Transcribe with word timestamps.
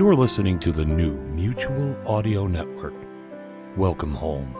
You're 0.00 0.16
listening 0.16 0.58
to 0.60 0.72
the 0.72 0.86
new 0.86 1.18
Mutual 1.36 1.94
Audio 2.06 2.46
Network. 2.46 2.94
Welcome 3.76 4.14
home. 4.14 4.56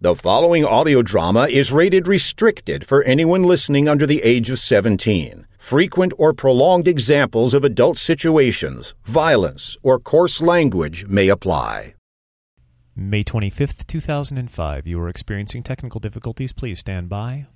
The 0.00 0.14
following 0.14 0.64
audio 0.64 1.02
drama 1.02 1.48
is 1.48 1.72
rated 1.72 2.06
restricted 2.06 2.86
for 2.86 3.02
anyone 3.02 3.42
listening 3.42 3.88
under 3.88 4.06
the 4.06 4.22
age 4.22 4.48
of 4.48 4.60
17. 4.60 5.48
Frequent 5.58 6.12
or 6.18 6.32
prolonged 6.32 6.86
examples 6.86 7.52
of 7.52 7.64
adult 7.64 7.98
situations, 7.98 8.94
violence, 9.02 9.76
or 9.82 9.98
coarse 9.98 10.40
language 10.40 11.06
may 11.06 11.26
apply. 11.26 11.94
May 12.94 13.24
25th, 13.24 13.88
2005. 13.88 14.86
You 14.86 15.00
are 15.00 15.08
experiencing 15.08 15.64
technical 15.64 15.98
difficulties. 15.98 16.52
Please 16.52 16.78
stand 16.78 17.08
by. 17.08 17.48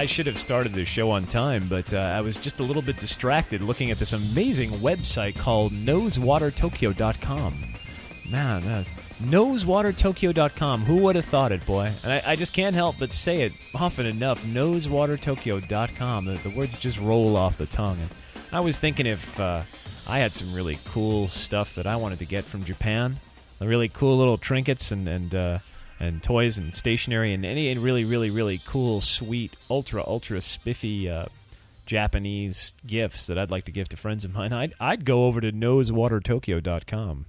I 0.00 0.06
should 0.06 0.24
have 0.28 0.38
started 0.38 0.72
the 0.72 0.86
show 0.86 1.10
on 1.10 1.26
time, 1.26 1.66
but 1.68 1.92
uh, 1.92 1.98
I 1.98 2.22
was 2.22 2.38
just 2.38 2.58
a 2.58 2.62
little 2.62 2.80
bit 2.80 2.96
distracted 2.96 3.60
looking 3.60 3.90
at 3.90 3.98
this 3.98 4.14
amazing 4.14 4.70
website 4.70 5.36
called 5.36 5.72
KnowsWaterTokyo.com. 5.72 7.54
Man, 8.30 8.62
that's 8.62 8.88
KnowsWaterTokyo.com. 8.88 10.84
Who 10.84 10.96
would 10.96 11.16
have 11.16 11.26
thought 11.26 11.52
it, 11.52 11.66
boy? 11.66 11.92
And 12.02 12.14
I, 12.14 12.22
I 12.28 12.36
just 12.36 12.54
can't 12.54 12.74
help 12.74 12.96
but 12.98 13.12
say 13.12 13.42
it 13.42 13.52
often 13.74 14.06
enough. 14.06 14.42
KnowsWaterTokyo.com. 14.42 16.24
The, 16.24 16.48
the 16.48 16.56
words 16.56 16.78
just 16.78 16.98
roll 16.98 17.36
off 17.36 17.58
the 17.58 17.66
tongue. 17.66 17.98
And 18.00 18.08
I 18.52 18.60
was 18.60 18.78
thinking 18.78 19.04
if 19.04 19.38
uh, 19.38 19.64
I 20.08 20.20
had 20.20 20.32
some 20.32 20.54
really 20.54 20.78
cool 20.86 21.28
stuff 21.28 21.74
that 21.74 21.86
I 21.86 21.96
wanted 21.96 22.20
to 22.20 22.24
get 22.24 22.44
from 22.44 22.64
Japan, 22.64 23.16
really 23.60 23.88
cool 23.88 24.16
little 24.16 24.38
trinkets 24.38 24.92
and 24.92 25.06
and 25.06 25.34
uh, 25.34 25.58
and 26.00 26.22
toys 26.22 26.58
and 26.58 26.74
stationery 26.74 27.32
and 27.32 27.44
any 27.44 27.76
really 27.78 28.04
really 28.04 28.30
really 28.30 28.60
cool, 28.64 29.00
sweet, 29.00 29.54
ultra 29.68 30.02
ultra 30.06 30.40
spiffy. 30.40 31.08
Uh, 31.08 31.26
Japanese 31.86 32.74
gifts 32.86 33.26
that 33.26 33.36
I'd 33.36 33.50
like 33.50 33.64
to 33.64 33.72
give 33.72 33.88
to 33.88 33.96
friends 33.96 34.24
of 34.24 34.32
mine, 34.32 34.52
I'd, 34.52 34.74
I'd 34.78 35.04
go 35.04 35.24
over 35.24 35.40
to 35.40 35.50
knowswatertokyo.com. 35.50 37.26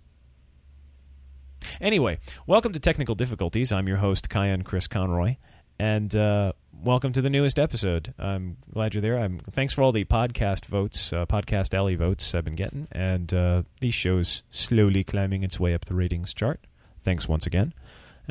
Anyway, 1.80 2.19
welcome 2.45 2.72
to 2.73 2.80
Technical 2.80 3.16
Difficulties. 3.16 3.72
I'm 3.72 3.88
your 3.88 3.97
host, 3.97 4.30
Kyan 4.30 4.61
Chris 4.64 4.86
Conroy, 4.86 5.38
and 5.80 6.16
uh, 6.16 6.53
welcome 6.72 7.11
to 7.14 7.23
the 7.23 7.30
newest 7.31 7.58
episode. 7.58 8.14
I'm 8.19 8.58
glad 8.72 8.94
you're 8.94 9.02
there. 9.02 9.17
I'm 9.17 9.39
thanks 9.39 9.73
for 9.73 9.81
all 9.81 9.92
the 9.92 10.05
podcast 10.05 10.67
votes, 10.67 11.11
uh, 11.11 11.25
podcast 11.25 11.73
alley 11.73 11.95
votes 11.95 12.36
I've 12.36 12.45
been 12.45 12.53
getting, 12.53 12.88
and 12.92 13.33
uh, 13.33 13.64
these 13.80 13.95
shows 13.95 14.44
slowly 14.52 15.03
climbing 15.03 15.42
its 15.44 15.59
way 15.59 15.73
up 15.73 15.86
the 15.86 15.95
ratings 15.95 16.36
chart. 16.36 16.67
Thanks 17.03 17.27
once 17.27 17.47
again. 17.47 17.73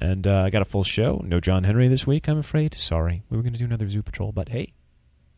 And 0.00 0.26
uh, 0.26 0.42
I 0.44 0.50
got 0.50 0.62
a 0.62 0.64
full 0.64 0.82
show. 0.82 1.22
No 1.26 1.40
John 1.40 1.64
Henry 1.64 1.86
this 1.86 2.06
week, 2.06 2.26
I'm 2.26 2.38
afraid. 2.38 2.74
Sorry. 2.74 3.22
We 3.28 3.36
were 3.36 3.42
going 3.42 3.52
to 3.52 3.58
do 3.58 3.66
another 3.66 3.88
Zoo 3.88 4.02
Patrol, 4.02 4.32
but 4.32 4.48
hey, 4.48 4.72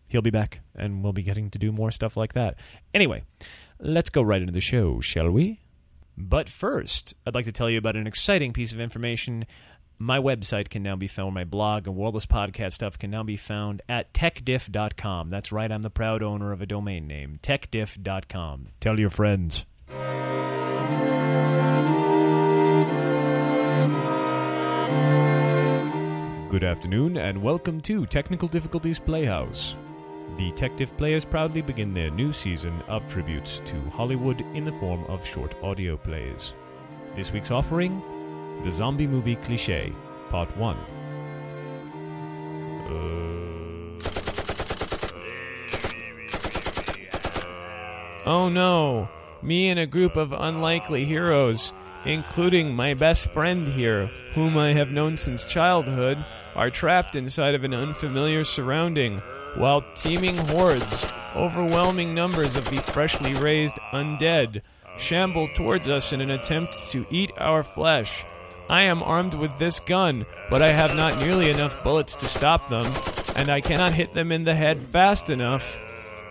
he'll 0.06 0.22
be 0.22 0.30
back, 0.30 0.60
and 0.74 1.02
we'll 1.02 1.12
be 1.12 1.24
getting 1.24 1.50
to 1.50 1.58
do 1.58 1.72
more 1.72 1.90
stuff 1.90 2.16
like 2.16 2.32
that. 2.34 2.54
Anyway, 2.94 3.24
let's 3.80 4.08
go 4.08 4.22
right 4.22 4.40
into 4.40 4.52
the 4.52 4.60
show, 4.60 5.00
shall 5.00 5.30
we? 5.30 5.60
But 6.16 6.48
first, 6.48 7.14
I'd 7.26 7.34
like 7.34 7.46
to 7.46 7.52
tell 7.52 7.68
you 7.68 7.78
about 7.78 7.96
an 7.96 8.06
exciting 8.06 8.52
piece 8.52 8.72
of 8.72 8.78
information. 8.78 9.46
My 9.98 10.18
website 10.18 10.68
can 10.68 10.82
now 10.82 10.94
be 10.96 11.08
found, 11.08 11.34
my 11.34 11.44
blog 11.44 11.86
and 11.86 11.96
Worldless 11.96 12.26
podcast 12.26 12.72
stuff 12.72 12.98
can 12.98 13.10
now 13.10 13.22
be 13.22 13.36
found 13.36 13.82
at 13.88 14.12
techdiff.com. 14.12 15.30
That's 15.30 15.50
right, 15.50 15.72
I'm 15.72 15.82
the 15.82 15.90
proud 15.90 16.22
owner 16.22 16.52
of 16.52 16.60
a 16.60 16.66
domain 16.66 17.06
name, 17.06 17.38
techdiff.com. 17.42 18.68
Tell 18.80 19.00
your 19.00 19.10
friends. 19.10 19.64
Good 26.52 26.64
afternoon, 26.64 27.16
and 27.16 27.42
welcome 27.42 27.80
to 27.80 28.04
Technical 28.04 28.46
Difficulties 28.46 29.00
Playhouse. 29.00 29.74
The 30.36 30.52
Tech 30.52 30.76
players 30.98 31.24
proudly 31.24 31.62
begin 31.62 31.94
their 31.94 32.10
new 32.10 32.30
season 32.30 32.82
of 32.88 33.08
tributes 33.08 33.62
to 33.64 33.80
Hollywood 33.88 34.42
in 34.52 34.62
the 34.62 34.72
form 34.72 35.02
of 35.06 35.26
short 35.26 35.54
audio 35.62 35.96
plays. 35.96 36.52
This 37.16 37.32
week's 37.32 37.50
offering 37.50 38.02
The 38.64 38.70
Zombie 38.70 39.06
Movie 39.06 39.36
Cliche, 39.36 39.94
Part 40.28 40.54
1. 40.58 40.76
Uh... 40.76 40.80
Oh 48.26 48.50
no! 48.50 49.08
Me 49.40 49.70
and 49.70 49.80
a 49.80 49.86
group 49.86 50.16
of 50.16 50.34
unlikely 50.34 51.06
heroes, 51.06 51.72
including 52.04 52.74
my 52.74 52.92
best 52.92 53.30
friend 53.30 53.68
here, 53.68 54.08
whom 54.34 54.58
I 54.58 54.74
have 54.74 54.90
known 54.90 55.16
since 55.16 55.46
childhood, 55.46 56.22
are 56.54 56.70
trapped 56.70 57.16
inside 57.16 57.54
of 57.54 57.64
an 57.64 57.74
unfamiliar 57.74 58.44
surrounding, 58.44 59.18
while 59.54 59.84
teeming 59.94 60.36
hordes, 60.36 61.10
overwhelming 61.34 62.14
numbers 62.14 62.56
of 62.56 62.68
the 62.70 62.80
freshly 62.80 63.34
raised 63.34 63.76
undead, 63.92 64.62
shamble 64.98 65.48
towards 65.54 65.88
us 65.88 66.12
in 66.12 66.20
an 66.20 66.30
attempt 66.30 66.74
to 66.90 67.06
eat 67.10 67.30
our 67.38 67.62
flesh. 67.62 68.24
I 68.68 68.82
am 68.82 69.02
armed 69.02 69.34
with 69.34 69.58
this 69.58 69.80
gun, 69.80 70.24
but 70.50 70.62
I 70.62 70.68
have 70.68 70.94
not 70.94 71.18
nearly 71.18 71.50
enough 71.50 71.82
bullets 71.82 72.16
to 72.16 72.28
stop 72.28 72.68
them, 72.68 72.90
and 73.36 73.48
I 73.48 73.60
cannot 73.60 73.92
hit 73.92 74.14
them 74.14 74.32
in 74.32 74.44
the 74.44 74.54
head 74.54 74.82
fast 74.82 75.30
enough 75.30 75.78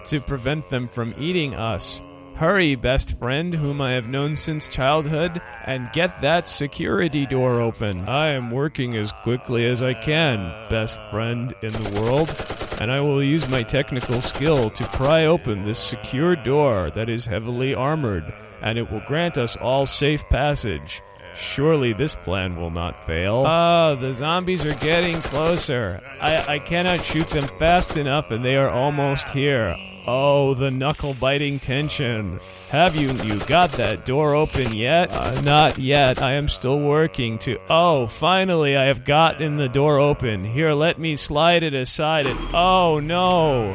to 0.06 0.20
prevent 0.20 0.70
them 0.70 0.88
from 0.88 1.14
eating 1.18 1.54
us. 1.54 2.02
Hurry, 2.42 2.74
best 2.74 3.20
friend, 3.20 3.54
whom 3.54 3.82
I 3.82 3.92
have 3.92 4.08
known 4.08 4.36
since 4.36 4.68
childhood, 4.68 5.40
and 5.64 5.92
get 5.92 6.22
that 6.22 6.48
security 6.48 7.28
door 7.28 7.62
open. 7.62 8.10
I 8.10 8.30
am 8.30 8.50
working 8.50 8.98
as 8.98 9.12
quickly 9.12 9.68
as 9.68 9.84
I 9.84 9.94
can, 9.94 10.52
best 10.68 11.00
friend 11.12 11.54
in 11.62 11.72
the 11.72 12.02
world, 12.02 12.36
and 12.82 12.92
I 12.92 13.00
will 13.00 13.22
use 13.22 13.48
my 13.52 13.62
technical 13.62 14.22
skill 14.22 14.72
to 14.72 14.84
pry 14.86 15.26
open 15.26 15.66
this 15.66 15.78
secure 15.78 16.36
door 16.36 16.90
that 16.96 17.10
is 17.10 17.28
heavily 17.28 17.76
armored, 17.76 18.34
and 18.64 18.80
it 18.80 18.92
will 18.92 19.04
grant 19.06 19.38
us 19.38 19.56
all 19.56 19.86
safe 19.86 20.28
passage. 20.30 21.04
Surely 21.36 21.94
this 21.94 22.16
plan 22.16 22.56
will 22.56 22.72
not 22.72 23.06
fail. 23.06 23.44
Ah, 23.46 23.96
the 23.96 24.14
zombies 24.14 24.66
are 24.66 24.76
getting 24.76 25.16
closer. 25.22 26.02
I, 26.20 26.56
I 26.56 26.60
cannot 26.60 27.04
shoot 27.04 27.28
them 27.30 27.48
fast 27.60 27.98
enough, 27.98 28.32
and 28.32 28.44
they 28.44 28.56
are 28.56 28.70
almost 28.70 29.30
here. 29.30 29.76
Oh, 30.08 30.56
the 30.56 30.72
knuckle 30.72 31.14
biting 31.14 31.60
tension. 31.60 32.40
Have 32.70 32.96
you 32.96 33.12
you 33.24 33.38
got 33.46 33.74
that 33.74 34.06
door 34.06 34.34
open 34.34 34.74
yet? 34.74 35.12
Uh, 35.12 35.42
not 35.42 35.78
yet. 35.78 36.22
I 36.22 36.34
am 36.34 36.50
still 36.50 36.80
working 36.80 37.38
to. 37.40 37.60
Oh, 37.70 38.08
finally 38.08 38.76
I 38.76 38.86
have 38.86 39.06
gotten 39.06 39.58
the 39.58 39.70
door 39.70 40.00
open. 40.00 40.44
Here, 40.44 40.74
let 40.74 40.98
me 40.98 41.16
slide 41.16 41.64
it 41.64 41.76
aside 41.76 42.26
and 42.26 42.40
oh 42.54 43.00
no. 43.00 43.74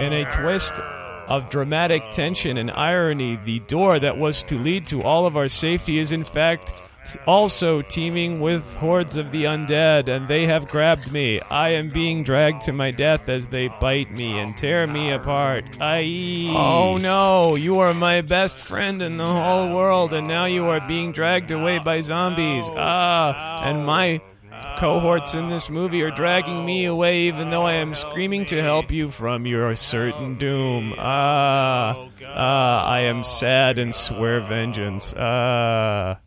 In 0.00 0.12
a 0.12 0.30
twist 0.30 0.78
of 1.28 1.50
dramatic 1.50 2.10
tension 2.10 2.56
and 2.56 2.70
irony, 2.70 3.36
the 3.36 3.58
door 3.60 3.98
that 3.98 4.16
was 4.16 4.42
to 4.44 4.58
lead 4.58 4.86
to 4.86 5.02
all 5.02 5.26
of 5.26 5.36
our 5.36 5.48
safety 5.48 5.98
is 5.98 6.12
in 6.12 6.24
fact 6.24 6.85
also 7.26 7.82
teeming 7.82 8.40
with 8.40 8.74
hordes 8.76 9.16
of 9.16 9.30
the 9.30 9.44
undead, 9.44 10.08
and 10.08 10.26
they 10.26 10.46
have 10.46 10.68
grabbed 10.68 11.12
me. 11.12 11.40
I 11.40 11.70
am 11.70 11.90
being 11.90 12.24
dragged 12.24 12.62
to 12.62 12.72
my 12.72 12.90
death 12.90 13.28
as 13.28 13.48
they 13.48 13.68
bite 13.68 14.10
me 14.10 14.38
and 14.38 14.56
tear 14.56 14.86
me 14.86 15.12
apart. 15.12 15.64
Aye. 15.80 16.52
Oh 16.54 16.96
no, 16.96 17.54
you 17.54 17.78
are 17.80 17.94
my 17.94 18.22
best 18.22 18.58
friend 18.58 19.02
in 19.02 19.16
the 19.16 19.26
whole 19.26 19.74
world, 19.74 20.12
and 20.12 20.26
now 20.26 20.46
you 20.46 20.66
are 20.66 20.80
being 20.86 21.12
dragged 21.12 21.50
away 21.50 21.78
by 21.78 22.00
zombies. 22.00 22.68
Ah, 22.74 23.62
and 23.62 23.84
my 23.84 24.20
cohorts 24.78 25.34
in 25.34 25.48
this 25.48 25.70
movie 25.70 26.02
are 26.02 26.10
dragging 26.10 26.64
me 26.64 26.84
away 26.84 27.20
even 27.22 27.50
though 27.50 27.64
I 27.64 27.74
am 27.74 27.94
screaming 27.94 28.44
to 28.46 28.62
help 28.62 28.90
you 28.90 29.10
from 29.10 29.46
your 29.46 29.74
certain 29.76 30.36
doom. 30.36 30.94
Ah, 30.98 32.08
ah, 32.24 32.84
I 32.84 33.00
am 33.00 33.22
sad 33.24 33.78
and 33.78 33.94
swear 33.94 34.40
vengeance. 34.40 35.14
Ah. 35.16 36.18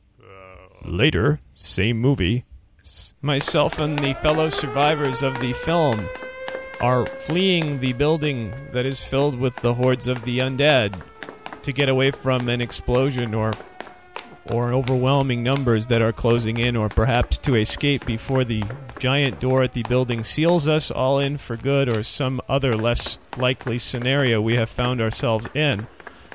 Later, 0.89 1.39
same 1.53 1.99
movie, 1.99 2.45
myself 3.21 3.77
and 3.77 3.99
the 3.99 4.15
fellow 4.15 4.49
survivors 4.49 5.21
of 5.21 5.39
the 5.39 5.53
film 5.53 6.09
are 6.81 7.05
fleeing 7.05 7.79
the 7.79 7.93
building 7.93 8.51
that 8.71 8.87
is 8.87 9.03
filled 9.03 9.37
with 9.39 9.55
the 9.57 9.75
hordes 9.75 10.07
of 10.07 10.23
the 10.23 10.39
undead 10.39 10.99
to 11.61 11.71
get 11.71 11.89
away 11.89 12.09
from 12.09 12.49
an 12.49 12.59
explosion 12.59 13.35
or 13.35 13.53
or 14.47 14.73
overwhelming 14.73 15.43
numbers 15.43 15.85
that 15.87 16.01
are 16.01 16.11
closing 16.11 16.57
in 16.57 16.75
or 16.75 16.89
perhaps 16.89 17.37
to 17.37 17.55
escape 17.55 18.03
before 18.07 18.43
the 18.43 18.63
giant 18.97 19.39
door 19.39 19.61
at 19.61 19.73
the 19.73 19.83
building 19.83 20.23
seals 20.23 20.67
us 20.67 20.89
all 20.89 21.19
in 21.19 21.37
for 21.37 21.55
good 21.55 21.87
or 21.87 22.01
some 22.01 22.41
other 22.49 22.75
less 22.75 23.19
likely 23.37 23.77
scenario 23.77 24.41
we 24.41 24.55
have 24.55 24.69
found 24.69 24.99
ourselves 24.99 25.47
in. 25.53 25.85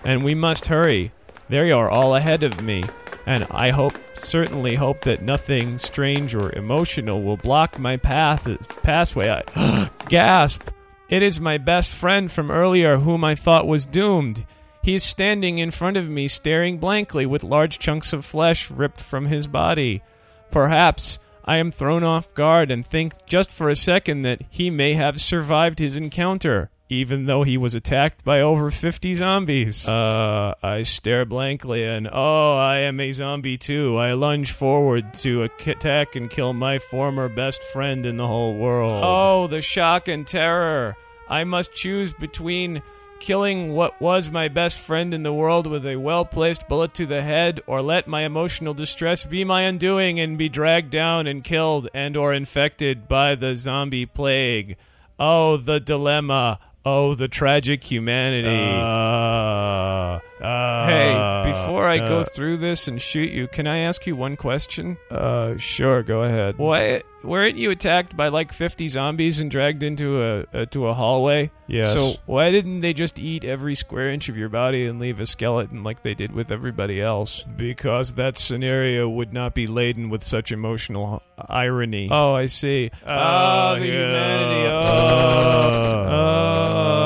And 0.04 0.22
we 0.22 0.36
must 0.36 0.66
hurry. 0.66 1.10
They 1.48 1.72
are 1.72 1.90
all 1.90 2.14
ahead 2.14 2.44
of 2.44 2.62
me, 2.62 2.84
and 3.26 3.46
I 3.50 3.70
hope, 3.70 3.94
certainly 4.16 4.74
hope 4.74 5.00
that 5.02 5.22
nothing 5.22 5.78
strange 5.78 6.34
or 6.34 6.52
emotional 6.54 7.22
will 7.22 7.36
block 7.36 7.78
my 7.78 7.96
path 7.96 8.46
pathway. 8.82 9.30
I 9.30 9.90
gasp. 10.08 10.68
It 11.08 11.22
is 11.22 11.38
my 11.40 11.58
best 11.58 11.90
friend 11.90 12.30
from 12.30 12.50
earlier 12.50 12.98
whom 12.98 13.24
I 13.24 13.34
thought 13.34 13.66
was 13.66 13.86
doomed. 13.86 14.46
He 14.82 14.94
is 14.94 15.02
standing 15.02 15.58
in 15.58 15.70
front 15.70 15.96
of 15.96 16.08
me, 16.08 16.28
staring 16.28 16.78
blankly 16.78 17.24
with 17.24 17.42
large 17.42 17.78
chunks 17.78 18.12
of 18.12 18.24
flesh 18.24 18.70
ripped 18.70 19.00
from 19.00 19.26
his 19.26 19.46
body. 19.46 20.02
Perhaps 20.50 21.18
I 21.44 21.56
am 21.56 21.70
thrown 21.70 22.04
off 22.04 22.34
guard 22.34 22.70
and 22.70 22.84
think 22.84 23.12
just 23.26 23.50
for 23.50 23.68
a 23.68 23.76
second 23.76 24.22
that 24.22 24.42
he 24.50 24.70
may 24.70 24.94
have 24.94 25.20
survived 25.20 25.78
his 25.78 25.96
encounter, 25.96 26.70
even 26.88 27.26
though 27.26 27.42
he 27.42 27.56
was 27.56 27.74
attacked 27.74 28.24
by 28.24 28.40
over 28.40 28.70
50 28.70 29.14
zombies. 29.14 29.88
Uh, 29.88 30.54
I 30.62 30.82
stare 30.82 31.24
blankly 31.24 31.84
and, 31.84 32.08
oh, 32.10 32.56
I 32.56 32.78
am 32.80 33.00
a 33.00 33.10
zombie 33.12 33.56
too. 33.56 33.96
I 33.96 34.12
lunge 34.12 34.52
forward 34.52 35.14
to 35.14 35.42
attack 35.42 36.14
and 36.14 36.30
kill 36.30 36.52
my 36.52 36.78
former 36.78 37.28
best 37.28 37.62
friend 37.62 38.04
in 38.04 38.16
the 38.16 38.26
whole 38.26 38.56
world. 38.56 39.02
Oh, 39.04 39.46
the 39.46 39.62
shock 39.62 40.08
and 40.08 40.26
terror. 40.26 40.96
I 41.28 41.44
must 41.44 41.74
choose 41.74 42.12
between 42.12 42.82
killing 43.18 43.72
what 43.72 43.98
was 44.02 44.30
my 44.30 44.48
best 44.48 44.78
friend 44.78 45.14
in 45.14 45.22
the 45.22 45.32
world 45.32 45.66
with 45.66 45.86
a 45.86 45.96
well 45.96 46.26
placed 46.26 46.68
bullet 46.68 46.92
to 46.92 47.06
the 47.06 47.22
head, 47.22 47.60
or 47.66 47.80
let 47.80 48.06
my 48.06 48.22
emotional 48.22 48.74
distress 48.74 49.24
be 49.24 49.44
my 49.44 49.62
undoing 49.62 50.20
and 50.20 50.36
be 50.36 50.50
dragged 50.50 50.90
down 50.90 51.26
and 51.26 51.42
killed 51.42 51.88
and 51.94 52.16
or 52.16 52.34
infected 52.34 53.08
by 53.08 53.34
the 53.34 53.54
zombie 53.54 54.04
plague. 54.04 54.76
Oh, 55.18 55.56
the 55.56 55.80
dilemma. 55.80 56.58
Oh, 56.86 57.14
the 57.14 57.28
tragic 57.28 57.82
humanity. 57.84 58.48
Uh, 58.48 60.20
uh, 60.40 60.86
hey, 60.86 61.42
before 61.52 61.86
I 61.86 61.98
uh, 61.98 62.08
go 62.08 62.22
through 62.22 62.56
this 62.58 62.88
and 62.88 63.00
shoot 63.00 63.30
you, 63.30 63.46
can 63.46 63.66
I 63.66 63.78
ask 63.78 64.06
you 64.06 64.16
one 64.16 64.36
question? 64.36 64.98
Uh, 65.10 65.56
sure, 65.58 66.02
go 66.02 66.22
ahead. 66.22 66.58
Why 66.58 67.02
weren't 67.22 67.56
you 67.56 67.70
attacked 67.70 68.16
by 68.16 68.28
like 68.28 68.52
50 68.52 68.88
zombies 68.88 69.40
and 69.40 69.50
dragged 69.50 69.82
into 69.82 70.22
a, 70.22 70.46
a 70.52 70.66
to 70.66 70.88
a 70.88 70.94
hallway? 70.94 71.50
Yes. 71.66 71.94
So 71.94 72.14
why 72.26 72.50
didn't 72.50 72.80
they 72.80 72.92
just 72.92 73.18
eat 73.18 73.44
every 73.44 73.74
square 73.74 74.10
inch 74.10 74.28
of 74.28 74.36
your 74.36 74.48
body 74.48 74.86
and 74.86 74.98
leave 74.98 75.20
a 75.20 75.26
skeleton 75.26 75.82
like 75.84 76.02
they 76.02 76.14
did 76.14 76.32
with 76.32 76.50
everybody 76.50 77.00
else? 77.00 77.44
Because 77.56 78.14
that 78.14 78.36
scenario 78.36 79.08
would 79.08 79.32
not 79.32 79.54
be 79.54 79.66
laden 79.66 80.10
with 80.10 80.22
such 80.22 80.50
emotional 80.52 81.22
irony. 81.38 82.08
Oh, 82.10 82.34
I 82.34 82.46
see. 82.46 82.90
Oh, 83.06 83.78
the 83.78 83.86
yeah. 83.86 83.92
humanity. 83.92 84.70
Oh. 84.70 86.08
oh. 86.10 87.03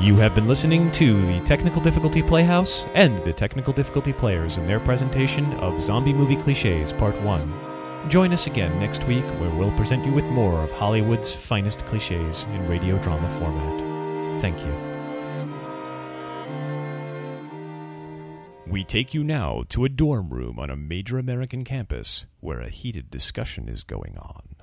You 0.00 0.16
have 0.16 0.34
been 0.34 0.48
listening 0.48 0.90
to 0.92 1.20
the 1.26 1.40
Technical 1.40 1.78
Difficulty 1.82 2.22
Playhouse 2.22 2.86
and 2.94 3.18
the 3.18 3.34
Technical 3.34 3.70
Difficulty 3.70 4.14
Players 4.14 4.56
in 4.56 4.64
their 4.64 4.80
presentation 4.80 5.52
of 5.58 5.78
Zombie 5.78 6.14
Movie 6.14 6.36
Cliches 6.36 6.94
Part 6.94 7.20
1. 7.20 8.08
Join 8.08 8.32
us 8.32 8.46
again 8.46 8.78
next 8.80 9.04
week 9.04 9.26
where 9.38 9.50
we'll 9.50 9.76
present 9.76 10.06
you 10.06 10.12
with 10.12 10.24
more 10.30 10.62
of 10.62 10.72
Hollywood's 10.72 11.34
finest 11.34 11.84
cliches 11.84 12.44
in 12.44 12.66
radio 12.66 12.96
drama 12.96 13.28
format. 13.28 14.40
Thank 14.40 14.60
you. 14.60 14.74
We 18.66 18.84
take 18.84 19.12
you 19.12 19.22
now 19.22 19.64
to 19.68 19.84
a 19.84 19.90
dorm 19.90 20.30
room 20.30 20.58
on 20.58 20.70
a 20.70 20.76
major 20.76 21.18
American 21.18 21.62
campus 21.62 22.24
where 22.40 22.62
a 22.62 22.70
heated 22.70 23.10
discussion 23.10 23.68
is 23.68 23.84
going 23.84 24.16
on. 24.16 24.59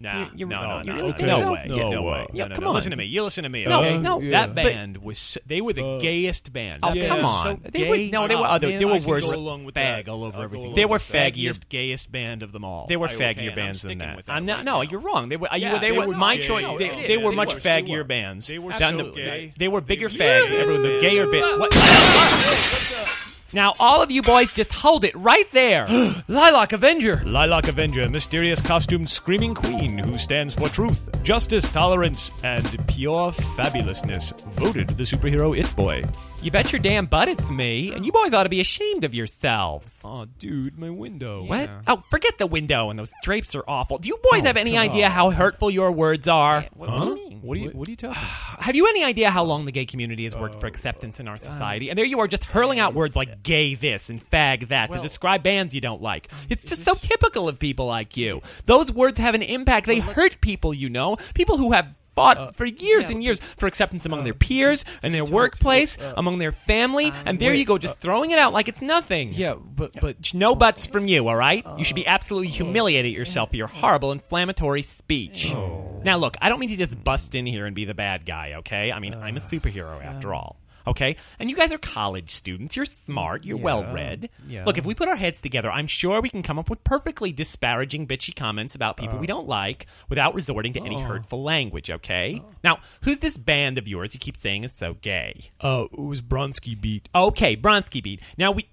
Nah, 0.00 0.28
you, 0.32 0.46
no, 0.46 0.62
no, 0.62 0.82
no, 0.82 0.96
no, 0.96 1.04
okay. 1.06 1.26
no, 1.26 1.52
way, 1.52 1.64
no, 1.66 1.76
yeah, 1.76 1.88
no 1.88 2.02
way. 2.02 2.26
Yeah, 2.32 2.46
no, 2.46 2.54
come 2.54 2.62
no, 2.62 2.68
on. 2.70 2.74
Listen 2.76 2.90
to 2.92 2.96
me. 2.96 3.06
You 3.06 3.24
listen 3.24 3.42
to 3.42 3.48
me. 3.48 3.64
No, 3.64 3.80
okay? 3.80 3.98
no, 3.98 4.20
that 4.20 4.48
yeah. 4.50 4.54
band 4.54 4.98
was 4.98 5.36
they 5.44 5.60
were 5.60 5.72
the 5.72 5.84
uh, 5.84 5.98
gayest 5.98 6.52
band. 6.52 6.84
Oh, 6.84 6.94
that 6.94 7.08
come 7.08 7.24
on. 7.24 7.42
So 7.42 7.70
they 7.70 7.88
were, 7.88 7.96
no, 8.12 8.28
they 8.28 8.36
were 8.36 8.46
other. 8.46 8.68
They 8.78 8.84
were 8.84 9.00
worse. 9.00 9.26
Fag 9.26 10.08
all 10.08 10.22
over 10.22 10.44
everything. 10.44 10.74
They 10.74 10.84
were 10.84 10.98
faggier, 10.98 11.50
faggiest, 11.50 11.68
gayest 11.68 12.12
band 12.12 12.44
of 12.44 12.52
them 12.52 12.64
all. 12.64 12.86
They 12.86 12.96
were 12.96 13.08
faggier 13.08 13.56
bands 13.56 13.82
than 13.82 13.98
that. 13.98 14.22
I'm 14.28 14.46
not. 14.46 14.64
No, 14.64 14.82
you're 14.82 15.00
wrong. 15.00 15.30
They 15.30 15.36
were. 15.36 15.48
Yeah, 15.56 15.78
they 15.78 15.90
were 15.90 16.06
my 16.06 16.38
choice. 16.38 16.78
They 16.78 17.18
were 17.18 17.32
much 17.32 17.56
faggier 17.56 18.06
bands. 18.06 18.46
They 18.46 18.60
were 18.60 18.74
so 18.74 19.10
gay. 19.10 19.52
They 19.56 19.66
were 19.66 19.80
bigger 19.80 20.08
fags. 20.08 20.48
The 20.48 21.00
gayer 21.00 21.26
band. 21.28 23.14
Now, 23.52 23.72
all 23.80 24.02
of 24.02 24.10
you 24.10 24.20
boys, 24.20 24.52
just 24.52 24.72
hold 24.74 25.04
it 25.04 25.14
right 25.16 25.50
there. 25.52 25.86
Lilac 26.28 26.72
Avenger. 26.72 27.22
Lilac 27.24 27.68
Avenger, 27.68 28.06
mysterious 28.08 28.60
costumed 28.60 29.08
screaming 29.08 29.54
queen 29.54 29.96
who 29.96 30.18
stands 30.18 30.54
for 30.54 30.68
truth, 30.68 31.08
justice, 31.22 31.66
tolerance, 31.70 32.30
and 32.44 32.66
pure 32.88 33.32
fabulousness. 33.32 34.38
Voted 34.52 34.88
the 34.88 35.04
superhero 35.04 35.58
It 35.58 35.74
Boy. 35.74 36.04
You 36.42 36.50
bet 36.50 36.72
your 36.72 36.78
damn 36.78 37.06
butt 37.06 37.28
it's 37.28 37.50
me, 37.50 37.92
and 37.92 38.04
you 38.04 38.12
boys 38.12 38.34
ought 38.34 38.44
to 38.44 38.48
be 38.48 38.60
ashamed 38.60 39.02
of 39.02 39.14
yourselves. 39.14 40.00
Oh, 40.04 40.26
dude, 40.38 40.78
my 40.78 40.90
window. 40.90 41.42
What? 41.44 41.68
Yeah. 41.68 41.80
Oh, 41.86 42.04
forget 42.10 42.38
the 42.38 42.46
window, 42.46 42.90
and 42.90 42.98
those 42.98 43.12
drapes 43.24 43.54
are 43.54 43.64
awful. 43.66 43.98
Do 43.98 44.08
you 44.08 44.18
boys 44.30 44.42
oh, 44.42 44.46
have 44.46 44.56
any 44.58 44.76
idea 44.76 45.06
on. 45.06 45.12
how 45.12 45.30
hurtful 45.30 45.70
your 45.70 45.90
words 45.90 46.28
are? 46.28 46.66
Huh? 46.78 47.16
What, 47.42 47.54
do 47.54 47.60
you? 47.60 47.66
What, 47.66 47.70
are 47.70 47.72
you, 47.72 47.78
what 47.78 47.88
are 47.88 47.90
you 47.90 47.96
talking 47.96 48.10
about? 48.52 48.64
have 48.64 48.76
you 48.76 48.86
any 48.86 49.04
idea 49.04 49.30
how 49.30 49.44
long 49.44 49.64
the 49.64 49.72
gay 49.72 49.86
community 49.86 50.24
has 50.24 50.34
worked 50.34 50.56
uh, 50.56 50.60
for 50.60 50.66
acceptance 50.66 51.20
in 51.20 51.28
our 51.28 51.36
society? 51.36 51.88
Uh, 51.88 51.92
and 51.92 51.98
there 51.98 52.04
you 52.04 52.20
are 52.20 52.28
just 52.28 52.44
hurling 52.44 52.78
out 52.78 52.94
words 52.94 53.16
like 53.16 53.42
gay 53.42 53.74
this 53.74 54.10
and 54.10 54.24
fag 54.30 54.68
that 54.68 54.92
to 54.92 55.00
describe 55.00 55.42
bands 55.42 55.74
you 55.74 55.80
don't 55.80 56.02
like. 56.02 56.28
It's 56.48 56.68
just 56.68 56.82
so 56.82 56.94
typical 56.94 57.48
of 57.48 57.58
people 57.58 57.86
like 57.86 58.16
you. 58.16 58.42
Those 58.66 58.92
words 58.92 59.18
have 59.18 59.34
an 59.34 59.42
impact. 59.42 59.86
They 59.86 60.00
hurt 60.00 60.40
people, 60.40 60.74
you 60.74 60.88
know. 60.88 61.16
People 61.34 61.56
who 61.56 61.72
have 61.72 61.94
fought 62.18 62.38
uh, 62.38 62.50
for 62.52 62.66
years 62.66 63.04
yeah, 63.04 63.10
and 63.12 63.22
years 63.22 63.40
for 63.56 63.66
acceptance 63.66 64.04
among 64.04 64.20
uh, 64.20 64.24
their 64.24 64.34
peers 64.34 64.84
and 65.02 65.14
their 65.14 65.24
workplace, 65.24 65.98
uh, 65.98 66.14
among 66.16 66.38
their 66.38 66.50
family, 66.50 67.12
and 67.24 67.38
there 67.38 67.52
wait, 67.52 67.60
you 67.60 67.64
go, 67.64 67.78
just 67.78 67.94
uh, 67.94 68.00
throwing 68.00 68.32
it 68.32 68.38
out 68.38 68.52
like 68.52 68.68
it's 68.68 68.82
nothing. 68.82 69.32
Yeah, 69.32 69.54
but 69.54 69.92
but 70.00 70.34
no 70.34 70.56
buts 70.56 70.86
from 70.86 71.06
you. 71.06 71.28
All 71.28 71.36
right, 71.36 71.64
you 71.76 71.84
should 71.84 71.96
be 71.96 72.06
absolutely 72.06 72.48
humiliated 72.48 73.12
at 73.12 73.16
yourself 73.16 73.50
for 73.50 73.56
your 73.56 73.68
horrible 73.68 74.10
inflammatory 74.10 74.82
speech. 74.82 75.52
Oh. 75.54 75.87
Now, 76.04 76.16
look, 76.16 76.36
I 76.40 76.48
don't 76.48 76.58
mean 76.58 76.70
to 76.70 76.76
just 76.76 77.02
bust 77.04 77.34
in 77.34 77.46
here 77.46 77.66
and 77.66 77.74
be 77.74 77.84
the 77.84 77.94
bad 77.94 78.24
guy. 78.24 78.54
Okay, 78.58 78.92
I 78.92 78.98
mean 78.98 79.14
I'm 79.14 79.36
a 79.36 79.40
superhero 79.40 80.04
after 80.04 80.34
all. 80.34 80.56
Okay? 80.88 81.16
And 81.38 81.50
you 81.50 81.56
guys 81.56 81.72
are 81.72 81.78
college 81.78 82.30
students. 82.30 82.74
You're 82.74 82.86
smart. 82.86 83.44
You're 83.44 83.58
yeah, 83.58 83.64
well 83.64 83.92
read. 83.92 84.30
Yeah. 84.48 84.64
Look, 84.64 84.78
if 84.78 84.86
we 84.86 84.94
put 84.94 85.06
our 85.06 85.16
heads 85.16 85.42
together, 85.42 85.70
I'm 85.70 85.86
sure 85.86 86.22
we 86.22 86.30
can 86.30 86.42
come 86.42 86.58
up 86.58 86.70
with 86.70 86.82
perfectly 86.82 87.30
disparaging, 87.30 88.06
bitchy 88.06 88.34
comments 88.34 88.74
about 88.74 88.96
people 88.96 89.18
we 89.18 89.26
don't 89.26 89.46
like 89.46 89.86
without 90.08 90.34
resorting 90.34 90.72
to 90.72 90.80
any 90.80 90.96
uh, 90.96 91.00
hurtful 91.06 91.42
language, 91.42 91.90
okay? 91.90 92.42
Uh, 92.42 92.52
now, 92.64 92.78
who's 93.02 93.18
this 93.18 93.36
band 93.36 93.76
of 93.76 93.86
yours 93.86 94.14
you 94.14 94.20
keep 94.20 94.38
saying 94.38 94.64
is 94.64 94.72
so 94.72 94.94
gay? 95.02 95.50
Uh, 95.60 95.84
it 95.92 95.98
was 95.98 96.22
Bronski 96.22 96.80
Beat. 96.80 97.10
Okay, 97.14 97.54
Bronski 97.54 98.02
Beat. 98.02 98.22
Now, 98.38 98.52
we. 98.52 98.66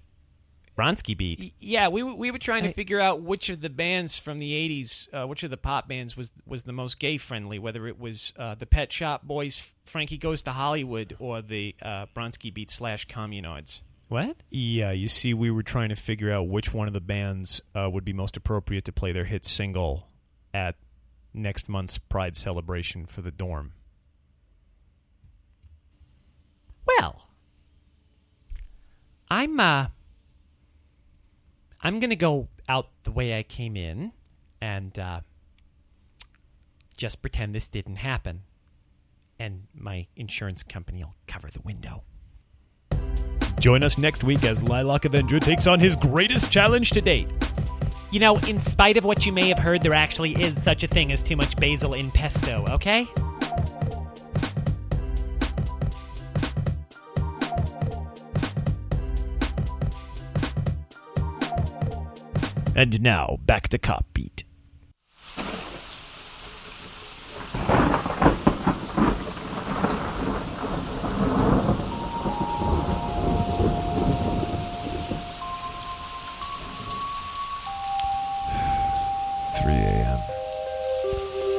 Bronski 0.76 1.16
Beat. 1.16 1.54
Yeah, 1.58 1.88
we 1.88 2.02
we 2.02 2.30
were 2.30 2.38
trying 2.38 2.64
to 2.64 2.72
figure 2.72 3.00
out 3.00 3.22
which 3.22 3.48
of 3.48 3.62
the 3.62 3.70
bands 3.70 4.18
from 4.18 4.38
the 4.38 4.52
'80s, 4.52 5.08
uh, 5.12 5.26
which 5.26 5.42
of 5.42 5.50
the 5.50 5.56
pop 5.56 5.88
bands 5.88 6.16
was 6.16 6.32
was 6.44 6.64
the 6.64 6.72
most 6.72 6.98
gay 6.98 7.16
friendly. 7.16 7.58
Whether 7.58 7.86
it 7.86 7.98
was 7.98 8.34
uh, 8.38 8.54
the 8.54 8.66
Pet 8.66 8.92
Shop 8.92 9.22
Boys, 9.22 9.72
Frankie 9.86 10.18
Goes 10.18 10.42
to 10.42 10.52
Hollywood, 10.52 11.16
or 11.18 11.40
the 11.40 11.74
uh, 11.80 12.06
Bronski 12.14 12.52
Beat 12.52 12.70
slash 12.70 13.06
Communards. 13.06 13.80
What? 14.08 14.42
Yeah, 14.50 14.92
you 14.92 15.08
see, 15.08 15.34
we 15.34 15.50
were 15.50 15.64
trying 15.64 15.88
to 15.88 15.96
figure 15.96 16.30
out 16.30 16.46
which 16.46 16.72
one 16.72 16.86
of 16.86 16.92
the 16.92 17.00
bands 17.00 17.60
uh, 17.74 17.88
would 17.90 18.04
be 18.04 18.12
most 18.12 18.36
appropriate 18.36 18.84
to 18.84 18.92
play 18.92 19.10
their 19.12 19.24
hit 19.24 19.44
single 19.44 20.08
at 20.54 20.76
next 21.34 21.68
month's 21.68 21.98
Pride 21.98 22.36
celebration 22.36 23.06
for 23.06 23.22
the 23.22 23.32
dorm. 23.32 23.72
Well, 26.86 27.28
I'm 29.28 29.58
uh 29.58 29.86
I'm 31.80 32.00
going 32.00 32.10
to 32.10 32.16
go 32.16 32.48
out 32.68 32.88
the 33.04 33.10
way 33.10 33.38
I 33.38 33.42
came 33.42 33.76
in 33.76 34.12
and 34.60 34.98
uh, 34.98 35.20
just 36.96 37.22
pretend 37.22 37.54
this 37.54 37.68
didn't 37.68 37.96
happen. 37.96 38.42
And 39.38 39.64
my 39.74 40.06
insurance 40.16 40.62
company 40.62 41.04
will 41.04 41.14
cover 41.26 41.48
the 41.50 41.60
window. 41.60 42.04
Join 43.60 43.82
us 43.82 43.98
next 43.98 44.24
week 44.24 44.44
as 44.44 44.62
Lilac 44.62 45.04
Avenger 45.04 45.40
takes 45.40 45.66
on 45.66 45.80
his 45.80 45.96
greatest 45.96 46.50
challenge 46.50 46.90
to 46.90 47.00
date. 47.00 47.28
You 48.10 48.20
know, 48.20 48.38
in 48.40 48.58
spite 48.58 48.96
of 48.96 49.04
what 49.04 49.26
you 49.26 49.32
may 49.32 49.48
have 49.48 49.58
heard, 49.58 49.82
there 49.82 49.94
actually 49.94 50.32
is 50.40 50.54
such 50.62 50.84
a 50.84 50.86
thing 50.86 51.12
as 51.12 51.22
too 51.22 51.36
much 51.36 51.56
basil 51.56 51.94
in 51.94 52.10
pesto, 52.10 52.64
okay? 52.68 53.06
And 62.76 63.00
now, 63.00 63.38
back 63.46 63.68
to 63.68 63.78
Cop 63.78 64.04
Beat. 64.12 64.44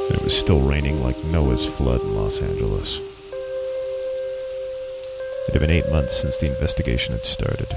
It 0.09 0.24
was 0.24 0.38
still 0.38 0.62
raining 0.62 1.01
like 1.03 1.17
Noah's 1.25 1.67
flood 1.67 2.01
in 2.01 2.15
Los 2.15 2.41
Angeles. 2.43 3.00
It 5.47 5.53
had 5.53 5.62
been 5.62 5.71
eight 5.71 5.89
months 5.89 6.15
since 6.15 6.38
the 6.38 6.45
investigation 6.47 7.13
had 7.13 7.25
started. 7.25 7.74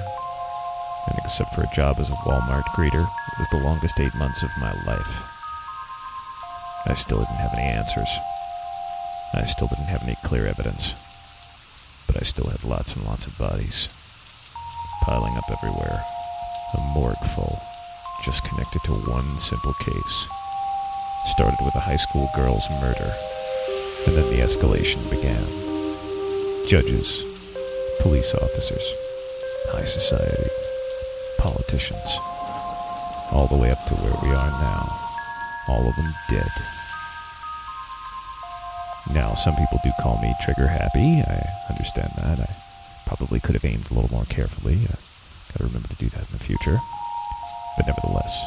And 1.09 1.19
except 1.25 1.55
for 1.55 1.63
a 1.63 1.75
job 1.75 1.97
as 1.99 2.09
a 2.11 2.21
Walmart 2.27 2.65
greeter, 2.77 3.05
it 3.05 3.39
was 3.39 3.49
the 3.51 3.63
longest 3.65 3.99
eight 4.01 4.15
months 4.17 4.43
of 4.43 4.51
my 4.61 4.73
life. 4.87 5.23
I 6.87 6.95
still 6.95 7.19
didn't 7.19 7.37
have 7.37 7.55
any 7.55 7.63
answers. 7.63 8.09
I 9.35 9.45
still 9.45 9.69
didn't 9.69 9.87
have 9.87 10.03
any 10.03 10.17
clear 10.25 10.47
evidence. 10.47 10.95
But 12.07 12.17
I 12.17 12.25
still 12.25 12.51
had 12.51 12.65
lots 12.65 12.97
and 12.97 13.07
lots 13.07 13.27
of 13.27 13.39
bodies. 13.39 13.89
Piling 15.03 15.37
up 15.37 15.51
everywhere. 15.51 16.03
A 16.75 16.81
morgue 16.95 17.17
full, 17.35 17.61
just 18.25 18.45
connected 18.45 18.81
to 18.85 18.93
one 18.93 19.39
simple 19.39 19.75
case. 19.75 20.27
Started 21.27 21.59
with 21.65 21.75
a 21.75 21.81
high 21.81 21.97
school 21.97 22.29
girl's 22.35 22.69
murder, 22.81 23.13
and 24.07 24.17
then 24.17 24.31
the 24.31 24.43
escalation 24.43 25.03
began. 25.11 25.43
Judges, 26.69 27.25
police 28.01 28.33
officers, 28.35 28.83
high 29.73 29.85
society, 29.85 30.49
politicians, 31.41 32.21
all 33.33 33.49
the 33.49 33.57
way 33.57 33.71
up 33.71 33.83
to 33.87 33.95
where 33.95 34.17
we 34.23 34.29
are 34.29 34.51
now. 34.61 34.85
All 35.69 35.89
of 35.89 35.97
them 35.97 36.13
dead. 36.29 36.53
Now, 39.15 39.35
some 39.35 39.57
people 39.57 39.79
do 39.83 39.91
call 40.01 40.21
me 40.21 40.35
trigger 40.45 40.69
happy. 40.69 41.23
I 41.25 41.41
understand 41.71 42.13
that. 42.17 42.41
I 42.41 42.51
probably 43.07 43.41
could 43.41 43.55
have 43.55 43.65
aimed 43.65 43.91
a 43.91 43.95
little 43.95 44.11
more 44.11 44.27
carefully. 44.27 44.75
Uh, 44.85 45.01
gotta 45.53 45.65
remember 45.65 45.89
to 45.89 45.97
do 45.97 46.09
that 46.11 46.29
in 46.29 46.33
the 46.37 46.45
future. 46.45 46.79
But 47.77 47.87
nevertheless, 47.87 48.45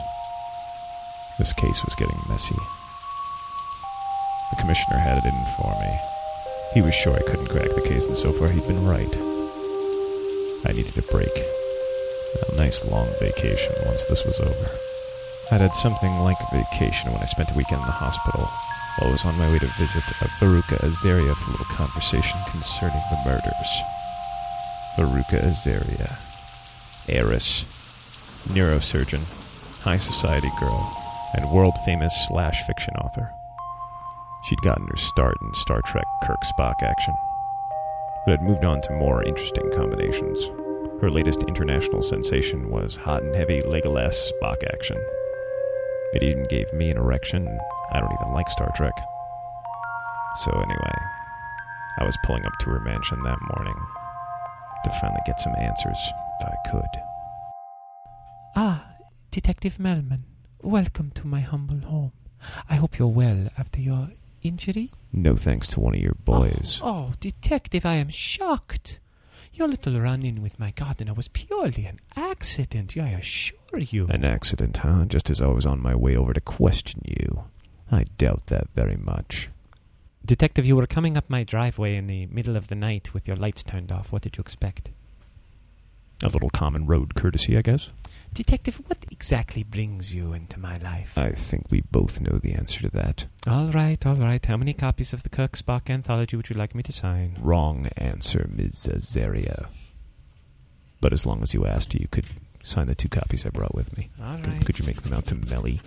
this 1.39 1.53
case 1.53 1.83
was 1.83 1.95
getting 1.95 2.17
messy. 2.29 2.55
The 4.51 4.61
commissioner 4.61 4.99
had 4.99 5.17
it 5.17 5.25
in 5.25 5.45
for 5.57 5.73
me. 5.81 5.91
He 6.75 6.81
was 6.81 6.93
sure 6.93 7.13
I 7.13 7.21
couldn't 7.23 7.49
crack 7.49 7.69
the 7.73 7.81
case, 7.81 8.07
and 8.07 8.15
so 8.15 8.31
far 8.31 8.49
he'd 8.49 8.67
been 8.67 8.85
right. 8.85 9.13
I 10.65 10.71
needed 10.71 10.97
a 10.97 11.01
break. 11.11 11.62
A 12.49 12.55
nice 12.55 12.85
long 12.85 13.07
vacation 13.19 13.73
once 13.85 14.05
this 14.05 14.25
was 14.25 14.39
over. 14.39 14.69
I'd 15.51 15.61
had 15.61 15.75
something 15.75 16.11
like 16.19 16.37
a 16.39 16.57
vacation 16.57 17.11
when 17.11 17.21
I 17.21 17.25
spent 17.25 17.51
a 17.51 17.57
weekend 17.57 17.81
in 17.81 17.87
the 17.87 17.93
hospital 17.93 18.49
while 18.97 19.09
I 19.09 19.11
was 19.11 19.25
on 19.25 19.37
my 19.37 19.51
way 19.51 19.59
to 19.59 19.67
visit 19.77 20.03
Baruka 20.39 20.77
Azaria 20.81 21.35
for 21.35 21.49
a 21.49 21.51
little 21.51 21.75
conversation 21.75 22.39
concerning 22.49 23.01
the 23.11 23.21
murders. 23.25 23.71
Baruka 24.97 25.41
Azaria, 25.43 26.17
heiress, 27.09 27.63
neurosurgeon, 28.47 29.21
high 29.83 29.97
society 29.97 30.49
girl, 30.59 30.95
and 31.35 31.51
world 31.51 31.73
famous 31.85 32.13
slash 32.27 32.61
fiction 32.67 32.95
author. 32.95 33.33
She'd 34.45 34.61
gotten 34.61 34.87
her 34.87 34.97
start 34.97 35.37
in 35.41 35.53
Star 35.53 35.81
Trek 35.85 36.05
Kirk 36.23 36.41
Spock 36.57 36.83
action, 36.83 37.15
but 38.25 38.31
had 38.31 38.41
moved 38.41 38.63
on 38.63 38.81
to 38.81 38.93
more 38.93 39.23
interesting 39.23 39.71
combinations. 39.71 40.49
Her 41.01 41.11
latest 41.11 41.43
international 41.43 42.01
sensation 42.01 42.69
was 42.69 42.95
hot 42.95 43.23
and 43.23 43.35
heavy 43.35 43.61
Legolas 43.61 44.31
Spock 44.31 44.63
action. 44.73 44.97
It 46.13 46.23
even 46.23 46.45
gave 46.45 46.71
me 46.73 46.91
an 46.91 46.97
erection. 46.97 47.47
I 47.91 47.99
don't 47.99 48.13
even 48.21 48.33
like 48.33 48.49
Star 48.49 48.71
Trek. 48.75 48.93
So, 50.37 50.51
anyway, 50.51 50.95
I 51.99 52.05
was 52.05 52.17
pulling 52.23 52.45
up 52.45 52.57
to 52.59 52.69
her 52.69 52.79
mansion 52.79 53.21
that 53.23 53.37
morning 53.55 53.75
to 54.83 54.89
finally 55.01 55.21
get 55.25 55.39
some 55.39 55.53
answers 55.57 55.97
if 56.41 56.47
I 56.47 56.69
could. 56.71 57.01
Ah, 58.55 58.85
Detective 59.31 59.77
Melman, 59.77 60.21
welcome 60.61 61.11
to 61.11 61.27
my 61.27 61.41
humble 61.41 61.79
home. 61.79 62.11
I 62.69 62.75
hope 62.75 62.97
you're 62.97 63.07
well 63.07 63.47
after 63.57 63.81
your 63.81 64.09
injury. 64.41 64.91
No 65.11 65.35
thanks 65.35 65.67
to 65.69 65.79
one 65.79 65.95
of 65.95 66.01
your 66.01 66.15
boys. 66.25 66.79
Oh, 66.81 67.09
oh, 67.09 67.13
Detective, 67.19 67.85
I 67.85 67.95
am 67.95 68.09
shocked. 68.09 68.99
Your 69.55 69.67
little 69.67 69.99
run 69.99 70.23
in 70.23 70.41
with 70.41 70.59
my 70.59 70.71
gardener 70.71 71.13
was 71.13 71.27
purely 71.27 71.85
an 71.85 71.99
accident, 72.15 72.97
I 72.97 73.09
assure 73.09 73.79
you. 73.79 74.07
An 74.07 74.25
accident, 74.25 74.77
huh? 74.77 75.05
Just 75.05 75.29
as 75.29 75.41
I 75.41 75.47
was 75.47 75.65
on 75.65 75.79
my 75.79 75.95
way 75.95 76.15
over 76.15 76.33
to 76.33 76.41
question 76.41 77.01
you. 77.05 77.43
I 77.91 78.05
doubt 78.17 78.47
that 78.47 78.69
very 78.73 78.95
much. 78.97 79.49
Detective, 80.25 80.65
you 80.65 80.75
were 80.75 80.87
coming 80.87 81.17
up 81.17 81.29
my 81.29 81.43
driveway 81.43 81.95
in 81.95 82.07
the 82.07 82.25
middle 82.27 82.55
of 82.55 82.69
the 82.69 82.75
night 82.75 83.13
with 83.13 83.27
your 83.27 83.37
lights 83.37 83.61
turned 83.61 83.91
off. 83.91 84.11
What 84.11 84.23
did 84.23 84.37
you 84.37 84.41
expect? 84.41 84.89
A 86.23 86.29
little 86.29 86.49
common 86.49 86.87
road 86.87 87.13
courtesy, 87.13 87.55
I 87.55 87.61
guess. 87.61 87.89
Detective, 88.33 88.81
what 88.87 88.97
exactly 89.11 89.63
brings 89.63 90.13
you 90.13 90.33
into 90.33 90.59
my 90.59 90.77
life? 90.79 91.17
I 91.17 91.31
think 91.31 91.67
we 91.69 91.81
both 91.91 92.19
know 92.19 92.37
the 92.39 92.53
answer 92.53 92.81
to 92.81 92.89
that. 92.89 93.25
All 93.45 93.67
right, 93.69 94.03
all 94.05 94.15
right. 94.15 94.43
How 94.43 94.57
many 94.57 94.73
copies 94.73 95.13
of 95.13 95.23
the 95.23 95.29
Kirk 95.29 95.51
Spock 95.57 95.89
anthology 95.89 96.35
would 96.35 96.49
you 96.49 96.55
like 96.55 96.73
me 96.73 96.83
to 96.83 96.91
sign? 96.91 97.37
Wrong 97.39 97.87
answer, 97.97 98.49
Ms. 98.51 98.87
Azaria. 98.91 99.67
But 100.99 101.13
as 101.13 101.25
long 101.25 101.43
as 101.43 101.53
you 101.53 101.65
asked, 101.65 101.93
you 101.93 102.07
could 102.09 102.25
sign 102.63 102.87
the 102.87 102.95
two 102.95 103.09
copies 103.09 103.45
I 103.45 103.49
brought 103.49 103.75
with 103.75 103.95
me. 103.97 104.09
All 104.21 104.37
Could- 104.37 104.47
right. 104.47 104.65
Could, 104.65 104.79
you 104.79 104.85
make 104.85 105.01
them 105.03 105.13
out 105.13 105.27
to 105.27 105.35
Melly? 105.35 105.81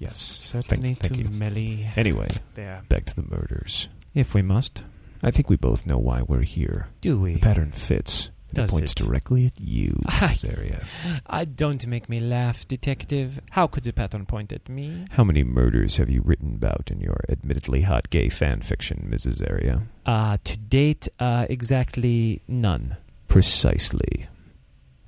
Yes, 0.00 0.18
certainly 0.18 0.94
thank 0.94 1.14
to 1.14 1.18
you. 1.20 1.28
Melly. 1.28 1.86
Anyway, 1.96 2.28
There. 2.54 2.82
back 2.88 3.04
to 3.06 3.14
the 3.14 3.22
murders. 3.22 3.88
If 4.14 4.34
we 4.34 4.42
must. 4.42 4.82
I 5.22 5.30
think 5.30 5.48
we 5.48 5.56
both 5.56 5.86
know 5.86 5.98
why 5.98 6.22
we're 6.22 6.42
here. 6.42 6.88
Do 7.00 7.18
we? 7.20 7.34
The 7.34 7.40
pattern 7.40 7.72
fits. 7.72 8.30
Does 8.54 8.70
points 8.70 8.92
it? 8.92 8.98
directly 8.98 9.46
at 9.46 9.60
you. 9.60 10.00
Azaria. 10.06 10.84
Ah, 11.26 11.44
don't 11.44 11.86
make 11.86 12.08
me 12.08 12.20
laugh, 12.20 12.66
Detective. 12.66 13.40
How 13.50 13.66
could 13.66 13.84
the 13.84 13.92
pattern 13.92 14.26
point 14.26 14.52
at 14.52 14.68
me? 14.68 15.06
How 15.12 15.24
many 15.24 15.44
murders 15.44 15.96
have 15.96 16.08
you 16.10 16.22
written 16.24 16.54
about 16.54 16.90
in 16.90 17.00
your 17.00 17.20
admittedly 17.28 17.82
hot 17.82 18.10
gay 18.10 18.28
fan 18.28 18.62
fiction, 18.62 19.08
Mrs. 19.10 19.48
Aria? 19.48 19.82
Uh, 20.06 20.38
to 20.44 20.56
date, 20.56 21.08
uh, 21.18 21.46
exactly 21.48 22.42
none. 22.48 22.96
Precisely. 23.28 24.26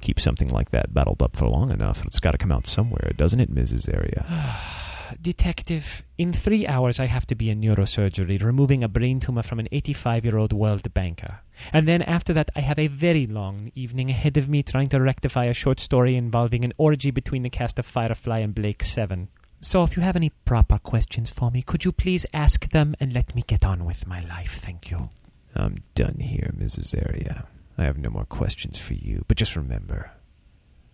Keep 0.01 0.21
something 0.21 0.49
like 0.51 0.71
that 0.71 0.93
bottled 0.93 1.23
up 1.23 1.37
for 1.37 1.49
long 1.49 1.71
enough, 1.71 2.05
it's 2.05 2.21
got 2.21 2.33
to 2.33 2.39
come 2.39 2.53
out 2.53 2.67
somewhere, 2.67 3.13
doesn't 3.17 3.41
it, 3.41 3.53
Mrs. 3.55 3.93
Aria? 3.93 4.63
Detective, 5.21 6.03
in 6.19 6.33
three 6.33 6.67
hours 6.67 6.99
I 6.99 7.07
have 7.07 7.27
to 7.27 7.35
be 7.35 7.51
in 7.51 7.61
neurosurgery 7.61 8.43
removing 8.43 8.83
a 8.83 8.89
brain 8.89 9.21
tumor 9.21 9.43
from 9.43 9.59
an 9.59 9.69
85 9.73 10.25
year 10.25 10.37
old 10.37 10.53
world 10.53 10.93
banker. 10.95 11.41
And 11.73 11.87
then 11.87 12.03
after 12.03 12.33
that, 12.35 12.51
I 12.55 12.61
have 12.61 12.79
a 12.79 12.89
very 12.89 13.27
long 13.27 13.73
evening 13.75 14.11
ahead 14.11 14.37
of 14.37 14.49
me 14.49 14.63
trying 14.63 14.89
to 14.91 15.01
rectify 15.01 15.45
a 15.47 15.55
short 15.55 15.81
story 15.81 16.17
involving 16.17 16.65
an 16.65 16.73
orgy 16.79 17.11
between 17.11 17.43
the 17.43 17.51
cast 17.51 17.79
of 17.79 17.87
Firefly 17.87 18.39
and 18.39 18.55
Blake 18.55 18.83
7. 18.83 19.29
So 19.61 19.83
if 19.83 19.97
you 19.97 20.03
have 20.03 20.17
any 20.17 20.31
proper 20.31 20.79
questions 20.79 21.31
for 21.31 21.51
me, 21.51 21.63
could 21.63 21.85
you 21.85 21.93
please 21.93 22.27
ask 22.33 22.71
them 22.71 22.95
and 23.01 23.13
let 23.13 23.35
me 23.35 23.43
get 23.47 23.65
on 23.65 23.85
with 23.85 24.07
my 24.07 24.21
life? 24.21 24.59
Thank 24.63 24.91
you. 24.91 25.09
I'm 25.55 25.79
done 25.95 26.17
here, 26.21 26.55
Mrs. 26.57 26.95
Area. 26.97 27.47
I 27.79 27.85
have 27.85 27.99
no 27.99 28.11
more 28.11 28.25
questions 28.25 28.79
for 28.79 28.95
you, 28.95 29.25
but 29.29 29.37
just 29.37 29.57
remember, 29.57 30.13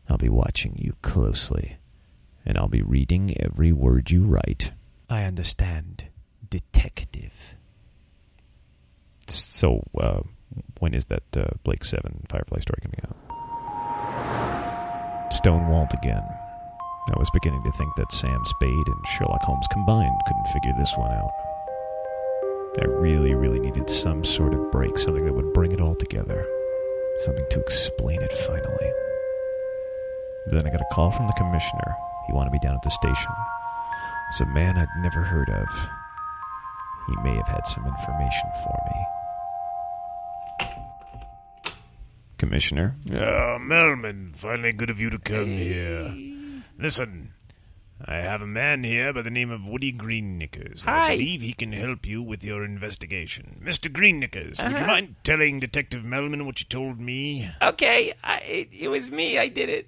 I'll 0.08 0.18
be 0.18 0.28
watching 0.28 0.74
you 0.76 0.94
closely, 1.02 1.76
and 2.44 2.58
I'll 2.58 2.68
be 2.68 2.82
reading 2.82 3.34
every 3.40 3.72
word 3.72 4.10
you 4.10 4.24
write. 4.24 4.72
I 5.08 5.24
understand. 5.24 6.06
Detective. 6.48 7.54
So, 9.28 9.84
uh, 9.98 10.22
when 10.78 10.94
is 10.94 11.06
that 11.06 11.22
uh, 11.36 11.46
Blake 11.64 11.84
7 11.84 12.26
Firefly 12.28 12.60
story 12.60 12.80
coming 12.82 13.00
out? 13.04 13.16
Stonewalled 15.32 15.92
again. 15.94 16.24
I 17.08 17.18
was 17.18 17.30
beginning 17.30 17.62
to 17.64 17.72
think 17.72 17.94
that 17.96 18.12
Sam 18.12 18.44
Spade 18.44 18.86
and 18.86 19.06
Sherlock 19.06 19.42
Holmes 19.42 19.66
combined 19.70 20.20
couldn't 20.26 20.48
figure 20.48 20.72
this 20.78 20.92
one 20.96 21.10
out. 21.10 21.30
I 22.80 22.84
really, 22.84 23.34
really 23.34 23.58
needed 23.58 23.90
some 23.90 24.24
sort 24.24 24.54
of 24.54 24.70
break, 24.70 24.96
something 24.96 25.24
that 25.24 25.34
would 25.34 25.52
bring 25.52 25.72
it 25.72 25.80
all 25.80 25.94
together. 25.94 26.46
Something 27.18 27.44
to 27.50 27.60
explain 27.60 28.22
it 28.22 28.32
finally. 28.32 28.92
Then 30.46 30.66
I 30.66 30.70
got 30.70 30.80
a 30.80 30.94
call 30.94 31.10
from 31.10 31.26
the 31.26 31.34
commissioner. 31.34 31.96
He 32.26 32.32
wanted 32.32 32.52
me 32.52 32.58
down 32.62 32.74
at 32.74 32.82
the 32.82 32.90
station. 32.90 33.30
It's 34.28 34.40
a 34.40 34.46
man 34.46 34.78
I'd 34.78 34.88
never 35.02 35.20
heard 35.22 35.50
of. 35.50 35.68
He 37.08 37.16
may 37.22 37.36
have 37.36 37.48
had 37.48 37.66
some 37.66 37.84
information 37.86 38.48
for 38.62 38.78
me. 38.90 40.68
Commissioner? 42.38 42.96
Ah, 43.12 43.58
Melman, 43.60 44.34
finally 44.36 44.72
good 44.72 44.90
of 44.90 44.98
you 45.00 45.10
to 45.10 45.18
come 45.18 45.46
here. 45.46 46.12
Listen, 46.78 47.34
I 48.04 48.16
have 48.16 48.42
a 48.42 48.46
man 48.46 48.82
here 48.82 49.12
by 49.12 49.22
the 49.22 49.30
name 49.30 49.50
of 49.50 49.64
Woody 49.64 49.92
Greennickers. 49.92 50.82
Hi. 50.84 51.12
I 51.12 51.16
believe 51.16 51.40
he 51.40 51.52
can 51.52 51.72
help 51.72 52.04
you 52.04 52.20
with 52.22 52.42
your 52.42 52.64
investigation. 52.64 53.60
Mr. 53.64 53.92
Greenknickers, 53.92 54.60
would 54.62 54.70
you 54.72 54.76
Uh-huh. 54.78 54.86
mind 54.86 55.14
telling 55.22 55.60
Detective 55.60 56.02
Melman 56.02 56.44
what 56.44 56.58
you 56.60 56.66
told 56.68 57.00
me? 57.00 57.48
Okay, 57.60 58.12
I, 58.24 58.38
it, 58.40 58.68
it 58.72 58.88
was 58.88 59.08
me. 59.10 59.38
I 59.38 59.46
did 59.48 59.68
it. 59.68 59.86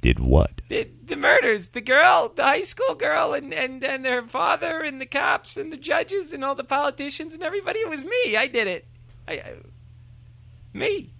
Did 0.00 0.18
what? 0.18 0.62
The, 0.68 0.88
the 1.04 1.16
murders, 1.16 1.68
the 1.68 1.80
girl, 1.82 2.32
the 2.34 2.42
high 2.42 2.62
school 2.62 2.94
girl, 2.94 3.34
and, 3.34 3.52
and, 3.52 3.84
and 3.84 4.06
her 4.06 4.22
father, 4.22 4.80
and 4.80 5.00
the 5.00 5.06
cops, 5.06 5.56
and 5.56 5.70
the 5.70 5.76
judges, 5.76 6.32
and 6.32 6.42
all 6.42 6.54
the 6.54 6.64
politicians, 6.64 7.34
and 7.34 7.42
everybody. 7.42 7.80
It 7.80 7.88
was 7.88 8.04
me. 8.04 8.36
I 8.36 8.46
did 8.46 8.66
it. 8.66 8.86
I, 9.28 9.32
I, 9.34 9.54
me. 10.72 11.12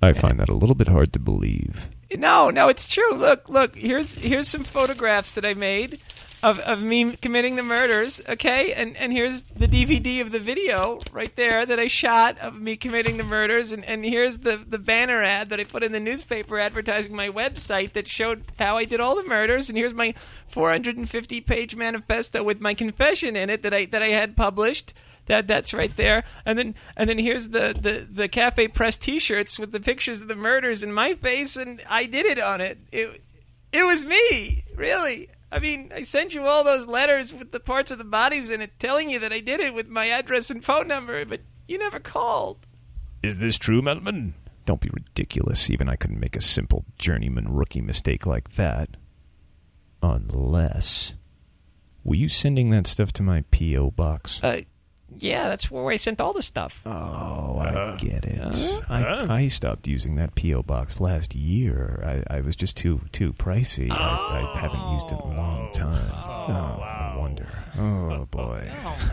I 0.00 0.12
find 0.14 0.40
that 0.40 0.48
a 0.48 0.54
little 0.54 0.74
bit 0.74 0.88
hard 0.88 1.12
to 1.12 1.18
believe. 1.18 1.90
No, 2.16 2.50
no, 2.50 2.68
it's 2.68 2.88
true. 2.88 3.14
Look, 3.14 3.48
look. 3.48 3.76
Here's 3.76 4.14
here's 4.14 4.48
some 4.48 4.64
photographs 4.64 5.34
that 5.34 5.44
I 5.44 5.54
made. 5.54 6.00
Of, 6.44 6.60
of 6.60 6.82
me 6.82 7.16
committing 7.16 7.56
the 7.56 7.62
murders, 7.62 8.20
okay? 8.28 8.74
And 8.74 8.94
and 8.98 9.12
here's 9.12 9.44
the 9.44 9.66
DVD 9.66 10.20
of 10.20 10.30
the 10.30 10.38
video 10.38 11.00
right 11.10 11.34
there 11.36 11.64
that 11.64 11.80
I 11.80 11.86
shot 11.86 12.38
of 12.38 12.60
me 12.60 12.76
committing 12.76 13.16
the 13.16 13.24
murders, 13.24 13.72
and, 13.72 13.82
and 13.86 14.04
here's 14.04 14.40
the, 14.40 14.58
the 14.58 14.78
banner 14.78 15.22
ad 15.22 15.48
that 15.48 15.58
I 15.58 15.64
put 15.64 15.82
in 15.82 15.92
the 15.92 16.00
newspaper 16.00 16.58
advertising 16.58 17.16
my 17.16 17.30
website 17.30 17.94
that 17.94 18.06
showed 18.06 18.44
how 18.58 18.76
I 18.76 18.84
did 18.84 19.00
all 19.00 19.16
the 19.16 19.24
murders, 19.26 19.70
and 19.70 19.78
here's 19.78 19.94
my 19.94 20.12
450 20.48 21.40
page 21.40 21.76
manifesto 21.76 22.42
with 22.42 22.60
my 22.60 22.74
confession 22.74 23.36
in 23.36 23.48
it 23.48 23.62
that 23.62 23.72
I 23.72 23.86
that 23.86 24.02
I 24.02 24.08
had 24.08 24.36
published. 24.36 24.92
That 25.26 25.48
that's 25.48 25.72
right 25.72 25.96
there, 25.96 26.24
and 26.44 26.58
then 26.58 26.74
and 26.94 27.08
then 27.08 27.16
here's 27.16 27.48
the, 27.48 27.74
the, 27.80 28.06
the 28.06 28.28
cafe 28.28 28.68
press 28.68 28.98
T-shirts 28.98 29.58
with 29.58 29.72
the 29.72 29.80
pictures 29.80 30.20
of 30.20 30.28
the 30.28 30.36
murders 30.36 30.82
and 30.82 30.94
my 30.94 31.14
face, 31.14 31.56
and 31.56 31.80
I 31.88 32.04
did 32.04 32.26
it 32.26 32.38
on 32.38 32.60
it. 32.60 32.76
It 32.92 33.22
it 33.72 33.84
was 33.84 34.04
me, 34.04 34.64
really. 34.76 35.30
I 35.54 35.60
mean, 35.60 35.92
I 35.94 36.02
sent 36.02 36.34
you 36.34 36.42
all 36.48 36.64
those 36.64 36.88
letters 36.88 37.32
with 37.32 37.52
the 37.52 37.60
parts 37.60 37.92
of 37.92 37.98
the 37.98 38.04
bodies 38.04 38.50
in 38.50 38.60
it 38.60 38.76
telling 38.80 39.08
you 39.08 39.20
that 39.20 39.32
I 39.32 39.38
did 39.38 39.60
it 39.60 39.72
with 39.72 39.88
my 39.88 40.06
address 40.06 40.50
and 40.50 40.64
phone 40.64 40.88
number, 40.88 41.24
but 41.24 41.42
you 41.68 41.78
never 41.78 42.00
called. 42.00 42.66
Is 43.22 43.38
this 43.38 43.56
true, 43.56 43.80
Melman? 43.80 44.32
Don't 44.66 44.80
be 44.80 44.90
ridiculous. 44.92 45.70
Even 45.70 45.88
I 45.88 45.94
couldn't 45.94 46.18
make 46.18 46.34
a 46.34 46.40
simple 46.40 46.84
journeyman 46.98 47.54
rookie 47.54 47.80
mistake 47.80 48.26
like 48.26 48.56
that. 48.56 48.96
Unless. 50.02 51.14
Were 52.02 52.16
you 52.16 52.28
sending 52.28 52.70
that 52.70 52.88
stuff 52.88 53.12
to 53.12 53.22
my 53.22 53.44
P.O. 53.52 53.92
box? 53.92 54.42
Uh, 54.42 54.62
yeah, 55.18 55.48
that's 55.48 55.70
where 55.70 55.90
I 55.90 55.96
sent 55.96 56.20
all 56.20 56.32
the 56.32 56.42
stuff. 56.42 56.82
Oh, 56.86 57.58
I 57.60 57.74
Uh, 57.74 57.96
get 57.96 58.24
it. 58.24 58.40
uh, 58.40 58.80
I, 58.88 59.34
I 59.42 59.48
stopped 59.48 59.86
using 59.86 60.16
that 60.16 60.34
PO 60.34 60.62
box 60.64 61.00
last 61.00 61.34
year. 61.34 62.22
I, 62.30 62.36
I 62.38 62.40
was 62.40 62.56
just 62.56 62.76
too 62.76 63.00
too 63.12 63.32
pricey. 63.34 63.90
I, 63.90 63.94
I 64.54 64.58
haven't 64.58 64.92
used 64.92 65.06
it 65.12 65.14
in 65.14 65.32
a 65.32 65.36
long 65.36 65.70
time. 65.72 66.10
Oh, 66.12 66.44
no 66.48 67.03
wonder. 67.24 67.48
Oh 67.78 68.26
boy. 68.30 68.70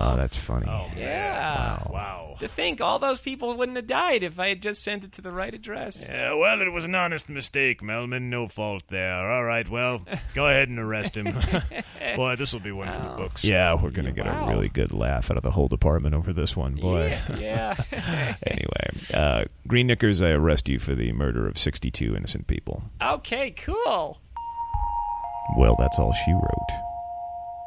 oh, 0.00 0.16
that's 0.16 0.36
funny. 0.36 0.66
Oh, 0.68 0.90
Yeah. 0.96 1.82
Wow. 1.90 2.34
To 2.40 2.48
think 2.48 2.82
all 2.82 2.98
those 2.98 3.18
people 3.18 3.56
wouldn't 3.56 3.76
have 3.76 3.86
died 3.86 4.22
if 4.22 4.38
I 4.38 4.48
had 4.48 4.60
just 4.60 4.82
sent 4.84 5.04
it 5.04 5.12
to 5.12 5.22
the 5.22 5.30
right 5.32 5.54
address. 5.54 6.06
Yeah, 6.06 6.34
well, 6.34 6.60
it 6.60 6.70
was 6.70 6.84
an 6.84 6.94
honest 6.94 7.30
mistake, 7.30 7.80
Melman. 7.80 8.24
No 8.24 8.46
fault 8.46 8.84
there. 8.88 9.30
All 9.30 9.42
right, 9.42 9.66
well, 9.66 10.02
go 10.34 10.46
ahead 10.46 10.68
and 10.68 10.78
arrest 10.78 11.16
him. 11.16 11.34
Boy, 12.14 12.36
this 12.36 12.52
will 12.52 12.60
be 12.60 12.72
one 12.72 12.92
for 12.92 12.98
the 13.08 13.14
books. 13.16 13.42
Yeah, 13.42 13.80
we're 13.82 13.88
gonna 13.90 14.12
get 14.12 14.26
Wow. 14.26 14.46
a 14.46 14.50
really 14.50 14.68
good 14.68 14.92
laugh 14.92 15.30
out 15.30 15.38
of 15.38 15.42
the 15.42 15.52
whole 15.52 15.68
department 15.68 16.14
over 16.14 16.32
this 16.34 16.54
one, 16.54 16.74
boy. 16.74 17.18
Yeah. 17.38 17.74
yeah. 17.90 18.34
anyway, 18.46 18.90
uh, 19.14 19.44
Green 19.66 19.86
Knickers, 19.86 20.20
I 20.20 20.30
arrest 20.30 20.68
you 20.68 20.78
for 20.78 20.94
the 20.94 21.12
murder 21.12 21.46
of 21.48 21.56
sixty-two 21.56 22.14
innocent 22.14 22.46
people. 22.46 22.82
okay, 23.00 23.50
cool. 23.52 24.20
Well, 25.56 25.76
that's 25.78 25.98
all 25.98 26.12
she 26.12 26.32
wrote. 26.32 26.82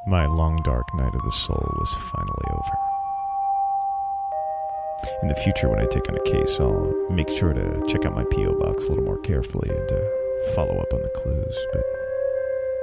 My 0.09 0.25
long 0.25 0.57
dark 0.63 0.91
night 0.95 1.13
of 1.13 1.21
the 1.21 1.31
soul 1.31 1.75
was 1.77 1.93
finally 2.11 2.45
over. 2.49 2.77
In 5.21 5.27
the 5.27 5.35
future, 5.35 5.69
when 5.69 5.79
I 5.79 5.85
take 5.85 6.09
on 6.09 6.15
a 6.15 6.23
case, 6.23 6.59
I'll 6.59 6.91
make 7.11 7.29
sure 7.29 7.53
to 7.53 7.85
check 7.87 8.05
out 8.05 8.15
my 8.15 8.23
P.O. 8.31 8.55
box 8.55 8.87
a 8.87 8.89
little 8.89 9.03
more 9.03 9.19
carefully 9.19 9.69
and 9.69 9.87
to 9.87 10.43
follow 10.55 10.79
up 10.79 10.91
on 10.95 11.03
the 11.03 11.09
clues, 11.09 11.55
but 11.73 11.83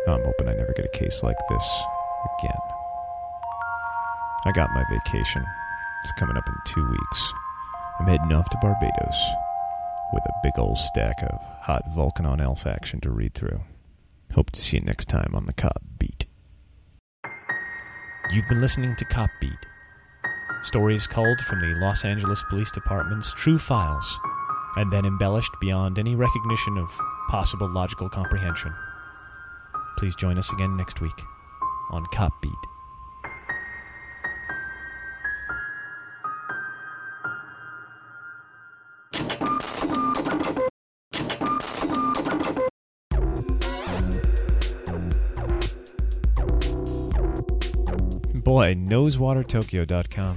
I'm 0.06 0.22
hoping 0.22 0.48
I 0.48 0.54
never 0.54 0.72
get 0.76 0.84
a 0.84 0.96
case 0.96 1.24
like 1.24 1.36
this 1.48 1.82
again. 2.38 2.60
I 4.44 4.52
got 4.52 4.70
my 4.70 4.84
vacation. 4.88 5.44
It's 6.04 6.12
coming 6.20 6.36
up 6.36 6.46
in 6.46 6.54
two 6.64 6.88
weeks. 6.88 7.32
I'm 7.98 8.06
heading 8.06 8.32
off 8.32 8.48
to 8.50 8.58
Barbados 8.62 9.18
with 10.12 10.22
a 10.26 10.40
big 10.44 10.52
old 10.58 10.78
stack 10.78 11.20
of 11.24 11.44
hot 11.62 11.82
Vulcan 11.92 12.24
on 12.24 12.40
Elf 12.40 12.68
action 12.68 13.00
to 13.00 13.10
read 13.10 13.34
through. 13.34 13.62
Hope 14.34 14.52
to 14.52 14.60
see 14.60 14.76
you 14.76 14.84
next 14.84 15.06
time 15.06 15.32
on 15.34 15.46
the 15.46 15.52
Beat. 15.52 15.85
You've 18.32 18.48
been 18.48 18.60
listening 18.60 18.96
to 18.96 19.04
Cop 19.04 19.30
Beat. 19.40 19.66
Stories 20.62 21.06
culled 21.06 21.40
from 21.42 21.60
the 21.60 21.78
Los 21.78 22.04
Angeles 22.04 22.42
Police 22.48 22.72
Department's 22.72 23.32
true 23.32 23.56
files, 23.56 24.18
and 24.76 24.92
then 24.92 25.06
embellished 25.06 25.52
beyond 25.60 25.96
any 25.96 26.16
recognition 26.16 26.76
of 26.76 26.90
possible 27.28 27.68
logical 27.68 28.08
comprehension. 28.08 28.74
Please 29.96 30.16
join 30.16 30.38
us 30.38 30.52
again 30.52 30.76
next 30.76 31.00
week 31.00 31.22
on 31.90 32.04
Cop 32.06 32.42
Beat. 48.56 48.56
Boy, 48.56 48.74
nosewatertokyo.com. 48.74 50.36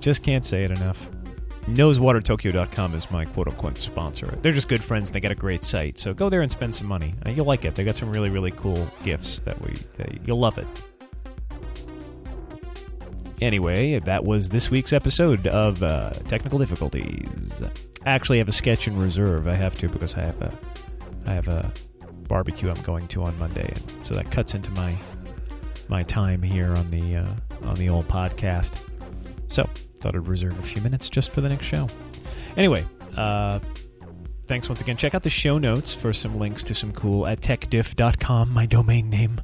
Just 0.00 0.22
can't 0.22 0.44
say 0.44 0.64
it 0.64 0.70
enough. 0.70 1.08
Nosewatertokyo.com 1.66 2.94
is 2.94 3.10
my 3.10 3.24
quote 3.24 3.48
unquote 3.48 3.78
sponsor. 3.78 4.26
They're 4.42 4.52
just 4.52 4.68
good 4.68 4.82
friends 4.82 5.10
they 5.10 5.20
got 5.20 5.30
a 5.30 5.36
great 5.36 5.62
site. 5.62 5.98
So 5.98 6.12
go 6.12 6.28
there 6.28 6.42
and 6.42 6.50
spend 6.50 6.74
some 6.74 6.88
money. 6.88 7.14
Uh, 7.24 7.30
You'll 7.30 7.46
like 7.46 7.64
it. 7.64 7.74
They 7.74 7.84
got 7.84 7.94
some 7.94 8.10
really, 8.10 8.30
really 8.30 8.50
cool 8.50 8.88
gifts 9.04 9.40
that 9.40 9.60
we 9.62 9.74
that 9.98 10.26
you'll 10.26 10.40
love 10.40 10.58
it. 10.58 10.66
Anyway, 13.40 13.98
that 14.00 14.24
was 14.24 14.48
this 14.48 14.70
week's 14.70 14.92
episode 14.92 15.46
of 15.46 15.82
uh, 15.82 16.10
Technical 16.28 16.58
Difficulties. 16.58 17.62
I 18.04 18.10
actually 18.10 18.38
have 18.38 18.48
a 18.48 18.52
sketch 18.52 18.88
in 18.88 18.98
reserve. 18.98 19.46
I 19.46 19.54
have 19.54 19.78
to 19.78 19.88
because 19.88 20.16
I 20.16 20.22
have 20.22 20.42
a 20.42 20.52
I 21.26 21.34
have 21.34 21.48
a 21.48 21.72
barbecue 22.28 22.68
I'm 22.68 22.82
going 22.82 23.06
to 23.08 23.22
on 23.22 23.38
Monday, 23.38 23.72
and 23.74 24.06
so 24.06 24.14
that 24.14 24.30
cuts 24.30 24.54
into 24.54 24.70
my 24.72 24.94
my 25.88 26.02
time 26.02 26.42
here 26.42 26.74
on 26.74 26.90
the 26.90 27.16
uh, 27.16 27.26
on 27.64 27.74
the 27.74 27.88
old 27.88 28.04
podcast. 28.06 28.72
So 29.48 29.68
thought 30.00 30.14
I'd 30.14 30.26
reserve 30.28 30.58
a 30.58 30.62
few 30.62 30.82
minutes 30.82 31.08
just 31.08 31.30
for 31.30 31.40
the 31.40 31.48
next 31.48 31.66
show. 31.66 31.86
Anyway, 32.56 32.84
uh, 33.16 33.60
thanks 34.46 34.68
once 34.68 34.80
again. 34.80 34.96
Check 34.96 35.14
out 35.14 35.22
the 35.22 35.30
show 35.30 35.58
notes 35.58 35.94
for 35.94 36.12
some 36.12 36.38
links 36.38 36.64
to 36.64 36.74
some 36.74 36.92
cool 36.92 37.26
at 37.26 37.40
techdiff.com, 37.40 38.52
my 38.52 38.66
domain 38.66 39.10
name, 39.10 39.40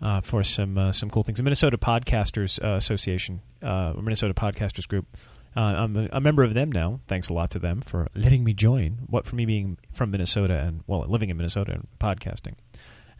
uh, 0.00 0.20
for 0.20 0.42
some 0.42 0.78
uh, 0.78 0.92
some 0.92 1.10
cool 1.10 1.22
things. 1.22 1.36
The 1.36 1.44
Minnesota 1.44 1.78
Podcasters 1.78 2.62
uh, 2.64 2.76
Association, 2.76 3.42
uh, 3.62 3.92
Minnesota 4.00 4.34
Podcasters 4.34 4.88
Group. 4.88 5.06
Uh, 5.54 5.60
I'm 5.60 5.96
a, 5.96 6.08
a 6.12 6.20
member 6.20 6.42
of 6.42 6.54
them 6.54 6.72
now. 6.72 7.00
Thanks 7.06 7.28
a 7.28 7.34
lot 7.34 7.50
to 7.50 7.58
them 7.58 7.82
for 7.82 8.08
letting 8.14 8.42
me 8.42 8.54
join. 8.54 9.00
What 9.06 9.26
for 9.26 9.36
me 9.36 9.44
being 9.44 9.76
from 9.92 10.10
Minnesota 10.10 10.58
and 10.58 10.82
well, 10.86 11.04
living 11.06 11.28
in 11.28 11.36
Minnesota 11.36 11.72
and 11.72 11.86
podcasting. 12.00 12.54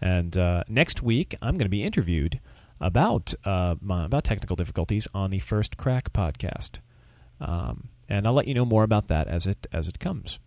And 0.01 0.37
uh, 0.37 0.65
next 0.67 1.03
week, 1.03 1.37
I'm 1.43 1.59
going 1.59 1.67
to 1.67 1.69
be 1.69 1.85
interviewed 1.85 2.41
about 2.83 3.33
uh, 3.45 3.77
about 3.89 4.25
technical 4.25 4.57
difficulties 4.57 5.09
on 5.15 5.31
the 5.31 5.39
First 5.39 5.77
Crack 5.77 6.13
podcast, 6.13 6.81
um, 7.41 7.89
and 8.09 8.27
I'll 8.27 8.35
let 8.35 8.49
you 8.49 8.55
know 8.55 8.65
more 8.65 8.83
about 8.83 9.09
that 9.09 9.29
as 9.29 9.47
it 9.47 9.67
as 9.73 9.89
it 9.89 9.99
comes 9.99 10.39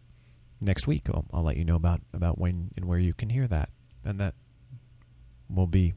next 0.62 0.86
week. 0.86 1.10
I'll, 1.10 1.26
I'll 1.34 1.44
let 1.44 1.58
you 1.58 1.64
know 1.66 1.76
about 1.76 2.02
about 2.14 2.38
when 2.38 2.72
and 2.76 2.86
where 2.86 3.00
you 3.00 3.14
can 3.14 3.30
hear 3.30 3.48
that, 3.48 3.70
and 4.04 4.20
that 4.20 4.36
will 5.50 5.68
be. 5.68 5.94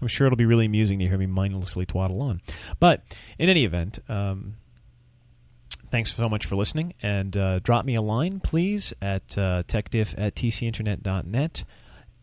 I'm 0.00 0.08
sure 0.08 0.26
it'll 0.26 0.36
be 0.36 0.46
really 0.46 0.66
amusing 0.66 0.98
to 0.98 1.06
hear 1.06 1.18
me 1.18 1.26
mindlessly 1.26 1.86
twaddle 1.86 2.22
on. 2.22 2.40
But 2.80 3.02
in 3.38 3.48
any 3.48 3.64
event, 3.64 4.00
um, 4.08 4.56
thanks 5.90 6.12
so 6.12 6.28
much 6.28 6.44
for 6.44 6.56
listening, 6.56 6.94
and 7.02 7.36
uh, 7.36 7.58
drop 7.60 7.84
me 7.84 7.94
a 7.94 8.02
line, 8.02 8.40
please, 8.40 8.92
at 9.00 9.38
uh, 9.38 9.62
techdiff 9.64 10.14
at 10.18 10.34
tcinternet.net 10.34 11.64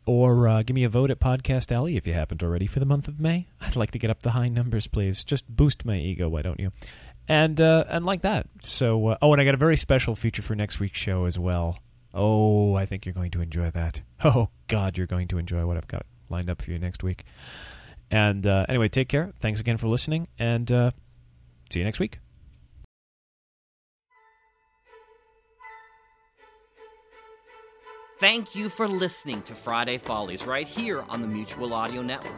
or 0.09 0.47
uh, 0.47 0.63
give 0.63 0.73
me 0.73 0.83
a 0.83 0.89
vote 0.89 1.11
at 1.11 1.19
Podcast 1.19 1.71
Alley 1.71 1.95
if 1.95 2.07
you 2.07 2.13
haven't 2.13 2.41
already 2.41 2.65
for 2.65 2.79
the 2.79 2.85
month 2.85 3.07
of 3.07 3.19
May. 3.19 3.47
I'd 3.61 3.75
like 3.75 3.91
to 3.91 3.99
get 3.99 4.09
up 4.09 4.23
the 4.23 4.31
high 4.31 4.49
numbers, 4.49 4.87
please. 4.87 5.23
Just 5.23 5.47
boost 5.47 5.85
my 5.85 5.97
ego, 5.97 6.27
why 6.27 6.41
don't 6.41 6.59
you? 6.59 6.71
And 7.27 7.61
uh, 7.61 7.83
and 7.87 8.07
like 8.07 8.23
that. 8.23 8.47
So, 8.63 9.09
uh, 9.09 9.17
oh, 9.21 9.33
and 9.33 9.39
I 9.39 9.45
got 9.45 9.53
a 9.53 9.57
very 9.57 9.77
special 9.77 10.15
feature 10.15 10.41
for 10.41 10.55
next 10.55 10.79
week's 10.79 10.97
show 10.97 11.25
as 11.25 11.37
well. 11.37 11.77
Oh, 12.11 12.73
I 12.73 12.87
think 12.87 13.05
you're 13.05 13.13
going 13.13 13.29
to 13.31 13.41
enjoy 13.41 13.69
that. 13.69 14.01
Oh 14.25 14.49
God, 14.67 14.97
you're 14.97 15.07
going 15.07 15.27
to 15.29 15.37
enjoy 15.37 15.65
what 15.65 15.77
I've 15.77 15.87
got 15.87 16.05
lined 16.27 16.49
up 16.49 16.61
for 16.61 16.71
you 16.71 16.79
next 16.79 17.03
week. 17.03 17.23
And 18.11 18.45
uh, 18.47 18.65
anyway, 18.67 18.89
take 18.89 19.09
care. 19.09 19.31
Thanks 19.39 19.59
again 19.59 19.77
for 19.77 19.87
listening, 19.87 20.27
and 20.39 20.71
uh, 20.71 20.91
see 21.69 21.79
you 21.79 21.85
next 21.85 21.99
week. 21.99 22.19
Thank 28.19 28.53
you 28.53 28.67
for 28.67 28.85
listening 28.85 29.41
to 29.43 29.55
Friday 29.55 29.97
Follies 29.97 30.45
right 30.45 30.67
here 30.67 31.05
on 31.07 31.21
the 31.21 31.27
Mutual 31.27 31.73
Audio 31.73 32.01
Network. 32.01 32.33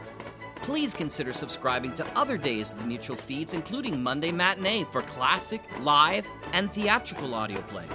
Please 0.62 0.94
consider 0.94 1.32
subscribing 1.32 1.92
to 1.94 2.06
other 2.16 2.36
days 2.36 2.72
of 2.72 2.78
the 2.78 2.86
Mutual 2.86 3.16
feeds, 3.16 3.52
including 3.52 4.00
Monday 4.00 4.30
Matinee 4.30 4.84
for 4.92 5.02
classic, 5.02 5.60
live, 5.80 6.24
and 6.52 6.72
theatrical 6.72 7.34
audio 7.34 7.60
plays, 7.62 7.88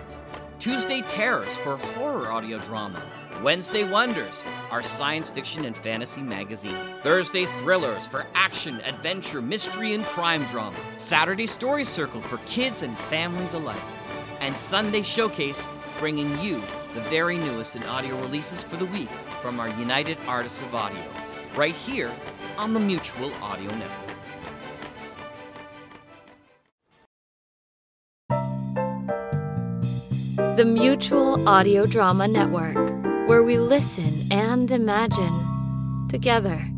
Tuesday 0.60 1.00
Terrors 1.04 1.56
for 1.56 1.78
horror 1.78 2.30
audio 2.30 2.60
drama, 2.60 3.02
Wednesday 3.42 3.90
Wonders, 3.90 4.44
our 4.70 4.84
science 4.84 5.30
fiction 5.30 5.64
and 5.64 5.78
fantasy 5.78 6.22
magazine, 6.22 6.76
Thursday 7.04 7.46
Thrillers 7.46 8.06
for 8.06 8.28
action, 8.34 8.82
adventure, 8.82 9.42
mystery, 9.42 9.94
and 9.94 10.04
crime 10.04 10.44
drama, 10.48 10.76
Saturday 10.98 11.48
Story 11.48 11.86
Circle 11.86 12.20
for 12.20 12.36
kids 12.40 12.84
and 12.84 12.98
families 12.98 13.54
alike, 13.54 13.80
and 14.42 14.58
Sunday 14.58 15.04
Showcase 15.04 15.66
bringing 16.00 16.38
you 16.42 16.62
the 16.98 17.10
very 17.12 17.38
newest 17.38 17.76
in 17.76 17.84
audio 17.84 18.20
releases 18.22 18.64
for 18.64 18.76
the 18.76 18.86
week 18.86 19.10
from 19.40 19.60
our 19.60 19.70
United 19.78 20.18
Artists 20.28 20.62
of 20.62 20.74
Audio. 20.74 21.04
right 21.56 21.76
here 21.76 22.12
on 22.58 22.74
the 22.74 22.80
Mutual 22.80 23.32
Audio 23.36 23.70
Network. 23.76 24.16
The 30.56 30.66
Mutual 30.66 31.48
Audio 31.48 31.86
Drama 31.86 32.28
Network, 32.28 32.90
where 33.28 33.44
we 33.44 33.60
listen 33.60 34.28
and 34.32 34.72
imagine 34.72 36.08
together. 36.10 36.77